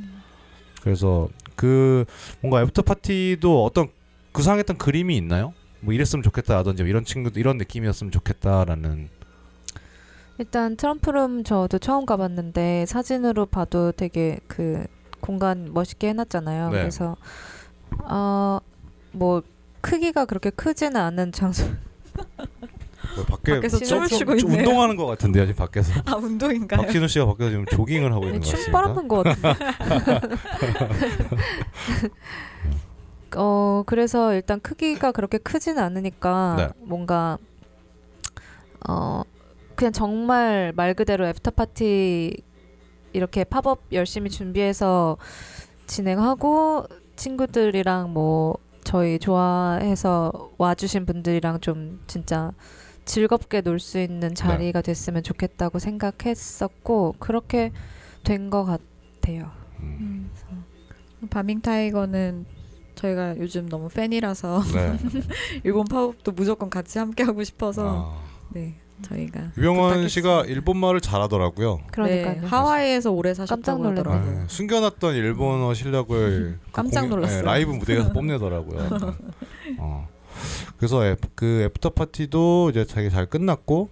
그래서 0.82 1.30
그 1.56 2.06
뭔가 2.42 2.62
after 2.62 2.82
party도 2.82 3.64
어떤 3.64 3.88
구상했던 4.34 4.78
그림이 4.78 5.16
있나요? 5.18 5.54
뭐 5.80 5.94
이랬으면 5.94 6.22
좋겠다라든지 6.24 6.84
뭐 6.84 6.90
이런 6.90 7.06
친구들 7.06 7.40
이런 7.40 7.58
느낌이었으면 7.58 8.12
좋겠다라는 8.12 9.08
일단 10.38 10.76
트럼프룸 10.76 11.46
저도 11.46 11.80
처음 11.80 12.06
가봤는데 12.06 12.86
사진으로 12.88 13.46
봐도 13.46 13.94
되게 13.94 14.40
그 14.48 14.86
공간 15.22 15.74
멋있게 15.74 16.10
해놨잖아요. 16.10 16.70
네. 16.72 16.80
그래서 16.80 17.16
어 18.04 18.60
뭐 19.14 19.42
크기가 19.90 20.26
그렇게 20.26 20.50
크지는 20.50 20.98
않은 20.98 21.32
장소. 21.32 21.66
뭐 23.16 23.24
밖에 23.26 23.54
밖에서 23.56 23.78
좀- 23.78 23.88
춤을 23.88 24.08
좀- 24.08 24.20
추고 24.20 24.38
좀 24.38 24.50
있네요. 24.50 24.68
운동하는 24.68 24.96
것 24.96 25.06
같은데요 25.06 25.46
지금 25.46 25.58
밖에서 25.60 25.94
아 26.06 26.16
운동인가요? 26.16 26.82
박진우 26.82 27.08
씨가 27.08 27.26
밖에서 27.28 27.50
지금 27.52 27.66
조깅을 27.68 28.12
하고 28.12 28.26
있는 28.26 28.42
것 28.42 28.48
춤 28.48 28.56
같습니다. 28.58 28.82
빨아는 28.82 29.08
것 29.08 29.24
같은데. 29.24 29.54
어 33.38 33.84
그래서 33.86 34.34
일단 34.34 34.60
크기가 34.62 35.12
그렇게 35.12 35.38
크지는 35.38 35.82
않으니까 35.84 36.56
네. 36.58 36.70
뭔가 36.80 37.38
어 38.88 39.24
그냥 39.76 39.92
정말 39.92 40.72
말 40.76 40.94
그대로 40.94 41.28
after 41.28 41.52
party 41.52 42.38
이렇게 43.14 43.44
팝업 43.44 43.82
열심히 43.92 44.30
준비해서 44.30 45.18
진행하고 45.88 46.86
친구들이랑 47.18 48.14
뭐 48.14 48.58
저희 48.86 49.20
좋아해서 49.20 50.32
와주신 50.58 51.06
분들이랑 51.06 51.60
좀 51.60 52.00
진짜 52.08 52.54
즐겁게 53.04 53.62
놀 53.62 53.80
수 53.80 54.00
있는 54.00 54.34
자리가 54.34 54.82
됐으면 54.82 55.22
좋겠다고 55.24 55.80
생각했었고 55.80 57.16
그렇게 57.20 57.72
된 58.24 58.50
것 58.50 58.64
같아요. 58.64 59.52
음. 59.82 60.32
바밍 61.30 61.60
타이거는 61.62 62.46
저희가 62.96 63.38
요즘 63.38 63.68
너무 63.68 63.90
팬이라서 63.90 64.62
네. 64.74 64.98
일본 65.66 65.86
팝업도 65.86 66.32
무조건 66.32 66.70
같이 66.70 66.98
함께 67.00 67.24
하고 67.24 67.44
싶어서 67.44 68.14
아, 68.14 68.24
네 68.50 68.80
저희가 69.02 69.52
유병원 69.58 70.08
씨가. 70.08 70.46
일본말을 70.46 71.02
잘하더라고요. 71.02 71.82
그러니까요. 71.92 72.42
네, 72.42 72.48
하와이에서 72.48 73.12
오래 73.12 73.34
사셨다고. 73.34 73.86
하더라고요. 73.86 74.42
아, 74.44 74.48
숨겨놨던 74.48 75.16
일본어 75.16 75.74
실력을 75.74 76.60
그 76.64 76.72
깜짝 76.72 77.02
공연- 77.02 77.10
놀랐어요. 77.20 77.40
네, 77.42 77.46
라이브 77.46 77.72
무대에서 77.72 78.12
뽐내더라고요. 78.14 78.90
어. 79.80 80.08
그래서 80.78 81.06
애, 81.06 81.16
그 81.36 81.64
after 81.64 81.92
party도 81.92 82.70
이제 82.72 82.86
되게 82.86 83.10
잘 83.10 83.26
끝났고 83.26 83.90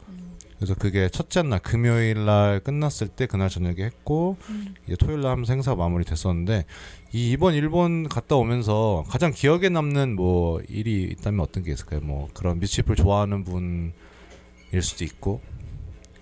그래서 0.57 0.75
그게 0.75 1.09
첫째 1.09 1.41
날 1.41 1.59
금요일 1.59 2.25
날 2.25 2.59
끝났을 2.61 3.07
때 3.09 3.25
그날 3.25 3.49
저녁에 3.49 3.83
했고 3.83 4.37
이제 4.85 4.95
토요일 4.95 5.21
날 5.21 5.31
하면서 5.31 5.51
행사 5.53 5.75
마무리 5.75 6.05
됐었는데 6.05 6.65
이 7.11 7.31
이번 7.31 7.53
일본 7.53 8.07
갔다 8.07 8.35
오면서 8.37 9.03
가장 9.09 9.31
기억에 9.33 9.69
남는 9.69 10.15
뭐 10.15 10.61
일이 10.69 11.03
있다면 11.11 11.41
어떤 11.41 11.63
게 11.63 11.71
있을까요? 11.73 11.99
뭐 12.01 12.29
그런 12.33 12.59
Mischief를 12.59 12.95
좋아하는 12.95 13.43
분 13.43 13.91
일 14.73 14.81
수도 14.81 15.05
있고 15.05 15.39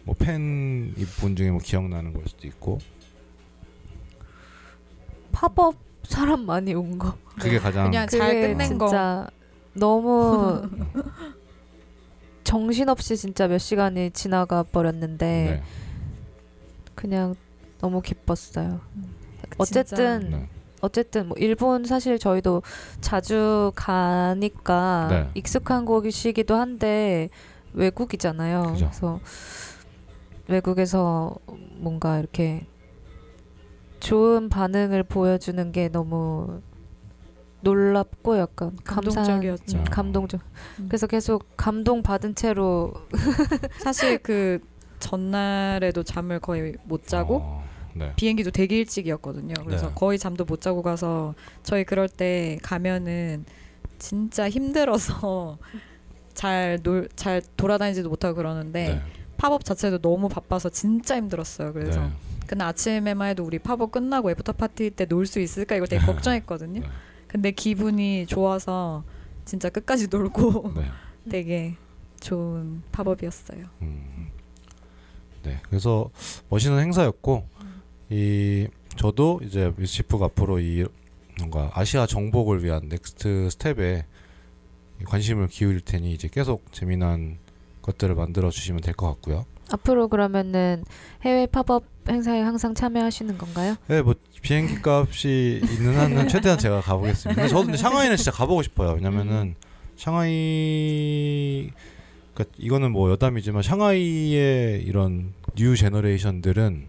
뭐팬분 0.04 1.36
중에 1.38 1.52
뭐 1.52 1.60
기억나는 1.62 2.14
걸 2.14 2.24
수도 2.28 2.48
있고 2.48 2.80
팝업 5.32 5.76
사람 6.04 6.46
많이 6.46 6.74
온 6.74 7.00
거. 7.00 7.18
그게 7.40 7.58
가장 7.58 7.86
그냥 7.86 8.08
잘 8.08 8.20
그게 8.20 8.48
끝낸 8.50 8.78
거. 8.78 8.88
진짜 8.88 9.28
너무 9.74 10.70
정신없이 12.44 13.16
진짜 13.16 13.48
몇 13.48 13.58
시간이 13.58 14.12
지나가 14.12 14.64
버렸는데 14.64 15.26
네. 15.26 15.64
그냥 16.94 17.36
너무 17.80 18.02
기뻤어요. 18.02 18.82
어쨌든 19.58 20.30
네. 20.30 20.50
어쨌든 20.82 21.30
뭐 21.30 21.38
일본 21.40 21.86
사실 21.86 22.20
저희도 22.20 22.64
자주 23.00 23.72
가니까 23.76 25.08
네. 25.10 25.30
익숙한 25.36 25.86
곳이기도 25.86 26.56
한데 26.56 27.30
외국이잖아요. 27.74 28.74
그죠. 28.74 28.86
그래서 28.86 29.20
외국에서 30.48 31.36
뭔가 31.78 32.20
이렇게 32.20 32.66
좋은 34.00 34.50
반응을 34.50 35.04
보여주는 35.04 35.72
게 35.72 35.90
너무 35.90 36.62
놀랍고 37.62 38.38
약간 38.38 38.76
감사한 38.84 39.28
감동적이었죠. 39.28 39.78
음, 39.78 39.84
감동적. 39.86 40.42
음. 40.80 40.86
그래서 40.90 41.08
계속 41.08 41.46
감동 41.56 42.02
받은 42.02 42.36
채로 42.36 42.94
사실 43.80 44.18
그 44.18 44.60
전날에도 45.00 46.04
잠을 46.04 46.40
거의 46.40 46.76
못 46.86 47.06
자고 47.06 47.42
어, 47.44 47.64
네. 47.94 48.14
비행기도 48.16 48.52
되게 48.52 48.80
일찍이었거든요. 48.80 49.54
그래서 49.64 49.88
네. 49.88 49.94
거의 49.96 50.18
잠도 50.18 50.46
못 50.46 50.62
자고 50.62 50.82
가서 50.82 51.36
저희 51.64 51.84
그럴 51.84 52.10
때 52.10 52.58
가면은 52.64 53.46
진짜 54.00 54.50
힘들어서 54.50 55.60
잘 56.34 56.80
놀 56.84 57.08
잘 57.16 57.42
돌아다니지도 57.58 58.10
못하고 58.10 58.36
그러는데 58.36 58.88
네. 58.96 59.02
팝업 59.38 59.64
자체도 59.66 60.00
너무 60.00 60.30
바빠서 60.30 60.70
진짜 60.70 61.16
힘들었어요. 61.18 61.74
그래서 61.74 62.02
네. 62.02 62.12
그날 62.48 62.68
아침에만 62.70 63.30
해도 63.30 63.44
우리 63.44 63.60
팝업 63.60 63.92
끝나고 63.92 64.30
after 64.32 64.54
party 64.54 64.90
때 64.92 65.06
놀 65.06 65.26
수 65.26 65.40
있을까 65.40 65.76
이걸 65.76 65.88
되게 65.88 66.06
걱정했거든요. 66.06 66.82
네. 66.82 66.88
근데 67.28 67.52
기분이 67.52 68.26
좋아서 68.28 69.04
진짜 69.46 69.70
끝까지 69.70 70.08
놀고 70.10 70.74
네. 70.78 70.86
되게 71.30 71.76
좋은 72.20 72.82
팝업이었어요. 72.92 73.66
음. 73.82 74.30
네. 75.44 75.60
그래서 75.70 76.10
멋있는 76.50 76.80
행사였고 76.80 77.48
이 78.10 78.68
저도 78.98 79.40
이제 79.44 79.72
Mischief가 79.78 80.26
앞으로 80.26 80.60
이 80.60 80.86
뭔가 81.40 81.72
아시아 81.74 82.06
정복을 82.06 82.64
위한 82.64 82.88
next 82.90 83.50
step에 83.52 84.06
관심을 85.06 85.48
기울일 85.48 85.82
테니 85.82 86.14
이제 86.14 86.28
계속 86.32 86.72
재미난 86.72 87.38
것들을 87.82 88.14
만들어 88.16 88.50
주시면 88.50 88.82
될 88.82 88.94
것 88.94 89.08
같고요. 89.08 89.46
앞으로 89.72 90.08
그러면은 90.10 90.84
해외 91.24 91.46
팝업 91.48 91.84
행사에 92.10 92.42
항상 92.42 92.74
참여하시는 92.76 93.38
건가요? 93.38 93.76
네, 93.88 94.02
뭐 94.02 94.16
비행기 94.42 94.78
값이 94.84 95.62
있는 95.64 95.96
한은 95.98 96.28
최대한 96.30 96.58
제가 96.60 96.82
가보겠습니다. 96.82 97.48
저도 97.48 97.64
근데 97.64 97.78
상하이는 97.78 98.18
진짜 98.18 98.32
가보고 98.32 98.64
싶어요. 98.64 98.92
왜냐면은 98.94 99.56
샹하이 99.98 101.70
그러니까 102.34 102.56
이거는 102.58 102.92
뭐 102.92 103.10
여담이지만 103.12 103.62
샹하이의 103.62 104.84
이런 104.84 105.34
new 105.56 105.76
generation들은 105.76 106.88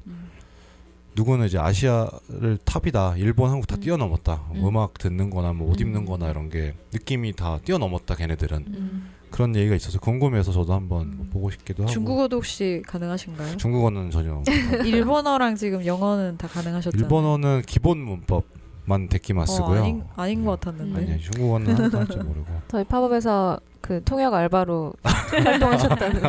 누구는 1.14 1.46
이제 1.46 1.58
아시아를 1.58 2.58
탑이다. 2.64 3.16
일본, 3.16 3.50
한국 3.50 3.66
다 3.66 3.76
음. 3.76 3.80
뛰어넘었다. 3.80 4.42
음. 4.54 4.66
음악 4.66 4.94
듣는-거나 4.94 5.52
뭐옷 5.52 5.80
음. 5.80 5.86
입는-거나 5.86 6.30
이런 6.30 6.48
게 6.48 6.74
느낌이 6.92 7.34
다 7.34 7.58
뛰어넘었다. 7.64 8.14
걔네들은 8.14 8.56
음. 8.66 9.10
그런 9.30 9.56
얘기가 9.56 9.74
있어서 9.74 9.98
궁금해서 9.98 10.52
저도 10.52 10.74
한번 10.74 11.16
뭐 11.16 11.26
보고 11.32 11.50
싶기도 11.50 11.82
하고. 11.84 11.92
중국어도 11.92 12.36
혹시 12.36 12.82
가능하신가요? 12.86 13.56
중국어는 13.56 14.10
전혀. 14.10 14.42
일본어랑 14.84 15.56
지금 15.56 15.84
영어는 15.84 16.36
다 16.38 16.48
가능하셨잖아요. 16.48 17.02
일본어는 17.02 17.62
기본 17.66 17.98
문법 17.98 18.44
만 18.84 19.08
데키마 19.08 19.42
어, 19.42 19.46
쓰고요. 19.46 19.80
아닌 19.80 20.02
아닌 20.16 20.44
것 20.44 20.60
같았는데. 20.60 21.00
음. 21.00 21.08
아니 21.10 21.20
중국어는 21.20 21.74
하나도 21.74 21.98
할 21.98 22.06
모르고 22.24 22.46
저희 22.68 22.84
팝업에서 22.84 23.58
그 23.80 24.02
통역 24.04 24.32
알바로 24.34 24.92
활동하셨다는 25.02 26.22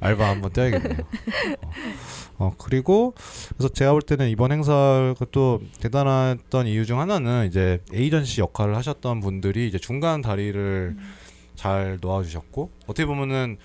알바 0.00 0.28
한번 0.28 0.52
떼야겠네요. 0.52 0.98
어, 1.00 2.21
어, 2.42 2.52
그리고 2.58 3.14
그래서 3.56 3.72
제가 3.72 3.92
볼 3.92 4.02
때는 4.02 4.28
이번 4.28 4.50
행사가 4.50 5.14
또 5.30 5.60
대단했던 5.78 6.66
이유 6.66 6.84
중 6.84 6.98
하나는 6.98 7.46
이제 7.46 7.80
에이전시 7.92 8.40
역할을 8.40 8.74
하셨던 8.76 9.20
분들이 9.20 9.68
이제 9.68 9.78
중간 9.78 10.22
다리를 10.22 10.96
잘 11.54 11.98
놓아주셨고 12.00 12.70
어떻게 12.86 13.06
보면은 13.06 13.58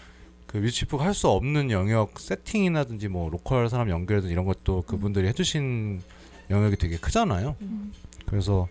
그 0.46 0.58
뮤지프가 0.58 1.04
할수 1.04 1.28
없는 1.30 1.72
영역 1.72 2.20
세팅이라든지 2.20 3.08
뭐 3.08 3.32
로컬 3.32 3.68
사람 3.68 3.90
연결든 3.90 4.30
이런 4.30 4.46
것도 4.46 4.84
그분들이 4.84 5.28
해주신 5.28 6.02
영역이 6.52 6.76
되게 6.76 6.98
크잖아요. 6.98 7.56
그래서 8.28 8.68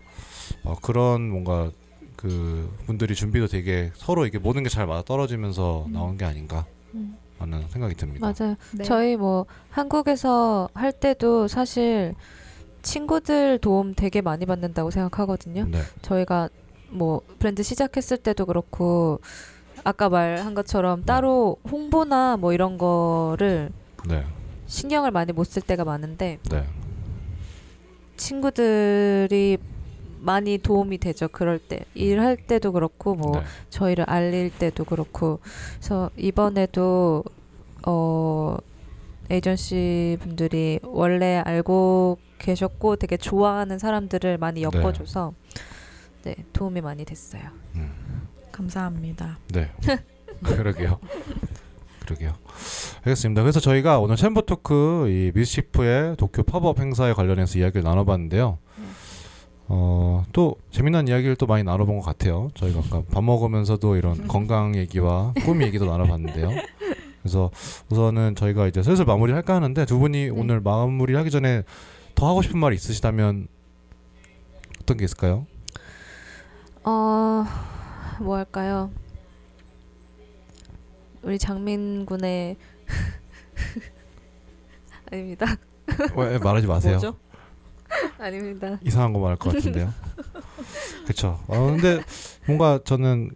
어, 0.63 0.75
그런 0.81 1.29
뭔가 1.29 1.69
그 2.15 2.73
분들이 2.85 3.13
준비도 3.13 3.47
되게 3.47 3.91
서로 3.95 4.25
이게 4.25 4.39
모든 4.39 4.63
게 4.63 4.69
잘 4.69 4.87
맞아 4.87 5.03
떨어지면서 5.03 5.87
나온 5.91 6.17
게 6.17 6.23
아닌가. 6.23 6.65
음. 6.93 7.17
하는 7.39 7.67
생각이 7.69 7.95
듭니다. 7.95 8.25
맞아요. 8.37 8.55
네. 8.73 8.83
저희 8.83 9.15
뭐 9.15 9.45
한국에서 9.69 10.69
할 10.73 10.91
때도 10.91 11.47
사실 11.47 12.15
친구들 12.81 13.59
도움 13.59 13.93
되게 13.95 14.21
많이 14.21 14.45
받는다고 14.45 14.91
생각하거든요. 14.91 15.65
네, 15.69 15.81
저희가 16.01 16.49
뭐 16.89 17.21
브랜드 17.39 17.63
시작했을 17.63 18.17
때도 18.17 18.45
그렇고 18.45 19.19
아까 19.83 20.09
말한 20.09 20.53
것처럼 20.53 21.03
따로 21.03 21.57
홍보나 21.69 22.37
뭐 22.37 22.53
이런 22.53 22.77
거를 22.77 23.69
네, 24.07 24.23
신경을 24.67 25.11
많이 25.11 25.33
못 25.33 25.45
쓸 25.45 25.61
때가 25.61 25.83
많은데 25.85 26.39
네, 26.49 26.63
친구들이 28.15 29.57
많이 30.27 30.57
도움이 30.57 30.97
되죠. 30.97 31.29
그럴 31.29 31.57
때 31.57 31.85
일할 31.95 32.35
때도 32.35 32.73
그렇고 32.73 33.15
뭐 33.15 33.39
네. 33.39 33.45
저희를 33.69 34.03
알릴 34.09 34.51
때도 34.51 34.83
그렇고 34.83 35.39
그래서 35.77 36.11
이번에도 36.17 37.23
어 37.87 38.57
에이전시 39.29 40.17
분들이 40.19 40.81
원래 40.83 41.41
알고 41.45 42.19
계셨고 42.39 42.97
되게 42.97 43.15
좋아하는 43.15 43.79
사람들을 43.79 44.37
많이 44.37 44.63
엮어줘서 44.63 45.33
네 46.23 46.35
도움이 46.51 46.81
많이 46.81 47.05
됐어요. 47.05 47.43
감사합니다. 48.51 49.37
네. 49.53 49.71
그러게요. 50.43 50.99
그러게요. 52.01 52.33
알겠습니다. 53.05 53.43
그래서 53.43 53.61
저희가 53.61 53.99
오늘 53.99 54.17
챔버 54.17 54.41
토크 54.41 55.07
이 55.09 55.31
Mischief의 55.33 56.17
도쿄 56.17 56.43
팝업 56.43 56.79
행사에 56.79 57.13
관련해서 57.13 57.59
이야기를 57.59 57.83
나눠봤는데요. 57.83 58.57
어, 59.69 60.23
또 60.31 60.55
재미난 60.71 61.07
이야기를 61.07 61.35
또 61.35 61.45
많이 61.45 61.63
나눠본 61.63 61.99
것 61.99 62.05
같아요. 62.05 62.49
저희가 62.55 62.79
아까 62.85 63.03
밥 63.11 63.23
먹으면서도 63.23 63.97
이런 63.97 64.27
건강 64.27 64.75
얘기와 64.75 65.33
꿈 65.45 65.61
얘기도 65.61 65.85
나눠봤는데요. 65.85 66.49
그래서 67.21 67.51
우선은 67.89 68.35
저희가 68.35 68.67
이제 68.67 68.81
슬슬 68.81 69.03
마무리 69.03 69.33
할까 69.33 69.55
하는데 69.55 69.85
두 69.85 69.99
분이 69.99 70.29
오늘 70.29 70.61
마무리 70.61 71.15
하기 71.15 71.29
전에 71.29 71.63
더 72.15 72.29
하고 72.29 72.41
싶은 72.41 72.59
말 72.59 72.73
있으시다면 72.73 73.47
어떤 74.81 74.97
게 74.97 75.03
있을까요? 75.05 75.45
어, 76.85 77.43
뭐 78.21 78.37
할까요? 78.37 78.89
우리 81.23 81.37
장민 81.37 82.05
군의 82.05 82.55
아닙니다. 85.11 85.45
왜 86.15 86.37
말하지 86.37 86.67
마세요. 86.67 86.93
뭐죠? 86.93 87.15
아닙니다. 88.19 88.79
이상한 88.83 89.13
거 89.13 89.19
말할 89.19 89.37
것 89.37 89.53
같은데요. 89.53 89.93
그렇죠. 91.05 91.39
어, 91.47 91.67
근데 91.67 92.01
뭔가 92.45 92.79
저는 92.83 93.31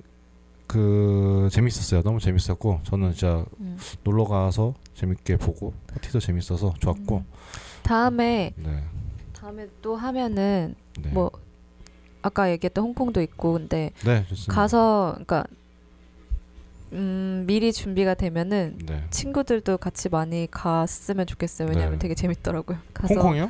그 0.68 1.50
재밌었어요. 1.52 2.02
너무 2.02 2.20
재밌었고 2.20 2.82
저는 2.84 3.12
진짜 3.14 3.46
음. 3.60 3.78
놀러 4.04 4.26
가서 4.26 4.74
재밌게 4.96 5.38
보고 5.38 5.74
파티도 5.88 6.20
재밌어서 6.20 6.74
좋았고. 6.80 7.24
다음에 7.84 8.54
네. 8.56 8.84
다음에 9.34 9.68
또 9.82 9.96
하면은 9.96 10.76
네. 11.00 11.10
뭐 11.10 11.32
아까 12.22 12.52
얘기했던 12.52 12.84
홍콩도 12.84 13.22
있고 13.22 13.54
근데 13.54 13.92
네. 14.06 14.26
가서 14.48 15.12
그러니까 15.14 15.44
음, 16.94 17.46
미리 17.48 17.72
준비가 17.72 18.14
되면은 18.14 18.80
네. 18.86 19.04
친구들도 19.10 19.78
같이 19.78 20.10
많이 20.10 20.48
갔으면 20.52 21.26
좋겠어요. 21.26 21.70
왜냐면 21.70 21.94
네. 21.94 22.00
되게 22.00 22.16
재밌더라고요. 22.16 22.78
가서 22.94 23.14
홍콩이요? 23.14 23.50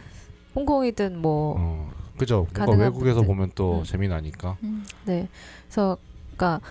홍콩이든 0.55 1.17
뭐 1.17 1.55
어. 1.57 1.91
그죠. 2.17 2.41
뭔가 2.53 2.65
가능한 2.65 2.79
외국에서 2.93 3.15
분들. 3.21 3.27
보면 3.27 3.51
또 3.55 3.79
음. 3.79 3.83
재미나니까. 3.83 4.57
네. 5.05 5.27
그래서 5.67 5.97
그러니까 6.35 6.61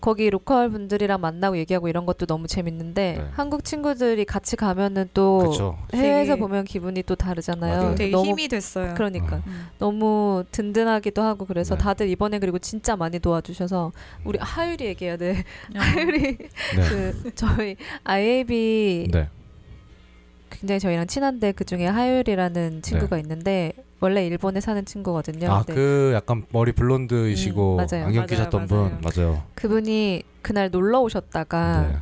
거기 0.00 0.28
로컬 0.30 0.68
분들이랑 0.68 1.20
만나고 1.20 1.56
얘기하고 1.58 1.88
이런 1.88 2.06
것도 2.06 2.26
너무 2.26 2.48
재밌는데 2.48 3.14
네. 3.18 3.24
한국 3.34 3.64
친구들이 3.64 4.24
같이 4.24 4.56
가면은 4.56 5.08
또 5.14 5.38
그렇죠. 5.38 5.78
해외에서 5.94 6.32
되게- 6.34 6.40
보면 6.40 6.64
기분이 6.64 7.02
또 7.04 7.14
다르잖아요. 7.14 7.80
맞아요. 7.82 7.94
되게 7.94 8.10
너무 8.10 8.26
힘이 8.30 8.48
됐어요. 8.48 8.94
그러니까 8.94 9.36
어. 9.36 9.42
음. 9.46 9.66
너무 9.78 10.44
든든하기도 10.50 11.22
하고 11.22 11.46
그래서 11.46 11.76
네. 11.76 11.82
다들 11.82 12.08
이번에 12.08 12.38
그리고 12.40 12.58
진짜 12.58 12.96
많이 12.96 13.18
도와주셔서 13.20 13.92
우리 14.24 14.38
하율이 14.40 14.84
얘기해야 14.86 15.16
돼. 15.16 15.44
하율이 15.74 16.20
네. 16.20 16.88
그 16.88 17.30
저희 17.36 17.76
IAB 18.04 19.08
네. 19.12 19.28
굉장히 20.52 20.80
저희랑 20.80 21.06
친한데 21.06 21.52
그 21.52 21.64
중에 21.64 21.86
하율이라는 21.86 22.82
친구가 22.82 23.18
있는데 23.18 23.72
원래 24.00 24.26
일본에 24.26 24.60
사는 24.60 24.84
친구거든요. 24.84 25.50
아, 25.50 25.58
근데 25.62 25.74
그 25.74 26.12
약간 26.14 26.44
머리 26.52 26.72
블론드이시고 26.72 27.72
음, 27.72 27.76
맞아요. 27.76 28.06
안경 28.06 28.14
맞아요, 28.14 28.26
끼셨던 28.26 28.66
맞아요. 28.68 28.88
분 28.90 29.00
맞아요. 29.02 29.42
그분이 29.54 30.22
그날 30.42 30.70
놀러 30.70 31.00
오셨다가 31.00 31.88
네. 31.88 31.96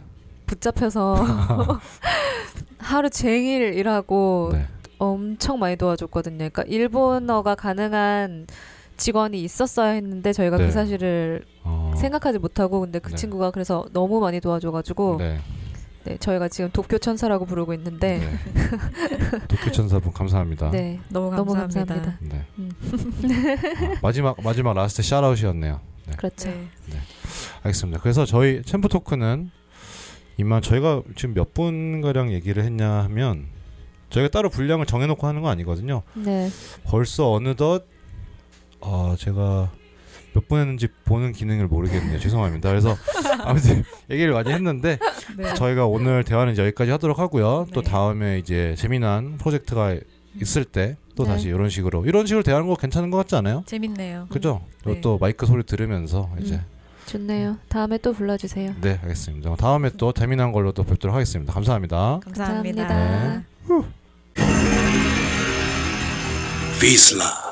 붙잡혀서 0.46 1.16
하루 2.78 3.10
종일 3.10 3.74
일하고 3.74 4.50
네. 4.52 4.66
엄청 4.98 5.58
많이 5.58 5.76
도와줬거든요. 5.76 6.38
그러니까 6.38 6.62
일본어가 6.64 7.54
가능한 7.54 8.46
직원이 8.96 9.42
있었어야 9.42 9.90
했는데 9.92 10.32
저희가 10.32 10.58
네. 10.58 10.66
그 10.66 10.72
사실을 10.72 11.44
어. 11.64 11.92
생각하지 11.96 12.38
못하고 12.38 12.80
근데 12.80 12.98
그 12.98 13.10
네. 13.10 13.16
친구가 13.16 13.50
그래서 13.50 13.86
너무 13.92 14.20
많이 14.20 14.40
도와줘가지고 14.40 15.18
네. 16.04 16.12
네, 16.12 16.16
저희가 16.18 16.48
지금 16.48 16.70
도쿄 16.70 16.98
천사라고 16.98 17.44
부르고 17.44 17.74
있는데 17.74 18.18
네. 18.18 18.38
도쿄 19.48 19.70
천사분 19.70 20.12
감사합니다. 20.12 20.70
네, 20.70 20.98
너무 21.08 21.34
너무 21.34 21.54
감사합니다. 21.54 21.94
감사합니다. 21.94 22.36
네. 22.36 22.46
음. 22.58 22.70
아, 23.94 23.98
마지막 24.02 24.36
마지막 24.42 24.72
last 24.74 25.02
shout 25.02 25.24
out이었네요. 25.24 25.80
네. 26.06 26.16
그렇죠. 26.16 26.48
네. 26.48 26.98
알겠습니다. 27.62 28.00
그래서 28.00 28.24
저희 28.24 28.62
챔프 28.62 28.88
토크는 28.88 29.50
이만 30.38 30.62
저희가 30.62 31.02
지금 31.16 31.34
몇 31.34 31.52
분 31.52 32.00
가량 32.00 32.32
얘기를 32.32 32.64
했냐 32.64 32.88
하면 33.04 33.46
저희가 34.08 34.30
따로 34.30 34.48
분량을 34.48 34.86
정해놓고 34.86 35.26
하는 35.26 35.42
거 35.42 35.48
아니거든요. 35.50 36.02
네, 36.14 36.48
벌써 36.84 37.30
어느덧 37.30 37.84
아 38.80 39.14
제가 39.18 39.70
몇분 40.34 40.61
했는지 40.61 40.88
보는 41.05 41.32
기능을 41.32 41.66
모르겠네요. 41.66 42.18
죄송합니다. 42.18 42.68
그래서 42.68 42.96
아무튼 43.44 43.84
얘기를 44.11 44.32
많이 44.32 44.50
했는데 44.52 44.98
네. 45.36 45.55
저희가 45.55 45.86
오늘 45.86 46.24
대화는 46.24 46.52
이제 46.52 46.62
여기까지 46.62 46.90
하도록 46.92 47.18
하고요. 47.18 47.66
또 47.72 47.82
네. 47.82 47.90
다음에 47.90 48.38
이제 48.38 48.74
재미난 48.76 49.38
프로젝트가 49.38 49.96
있을 50.40 50.64
때 50.64 50.96
또 51.20 51.24
네. 51.24 51.32
다시 51.32 51.48
이런 51.48 51.68
식으로 51.68 52.07
이런 52.07 52.24
식으로 52.24 52.42
대하는 52.42 52.66
거 52.66 52.74
괜찮은 52.76 53.11
것 53.11 53.18
같지 53.18 53.36
않아요? 53.36 53.62
재밌네요. 53.66 54.26
그죠? 54.30 54.62
네. 54.86 55.02
또 55.02 55.18
마이크 55.18 55.44
소리 55.44 55.62
들으면서 55.64 56.30
이제 56.40 56.55
음. 56.55 56.64
좋네요. 57.05 57.59
다음에 57.68 57.98
또 57.98 58.14
불러주세요. 58.14 58.74
네 58.80 58.98
알겠습니다. 59.02 59.57
다음에 59.57 59.90
또 59.98 60.12
재미난 60.12 60.50
걸로 60.52 60.72
또 60.72 60.82
뵙도록 60.82 61.14
하겠습니다. 61.14 61.52
감사합니다. 61.52 62.20
감사합니다. 62.24 62.86
감사합니다. 62.86 63.44
네. 63.68 63.84
Vizsla. 66.80 67.49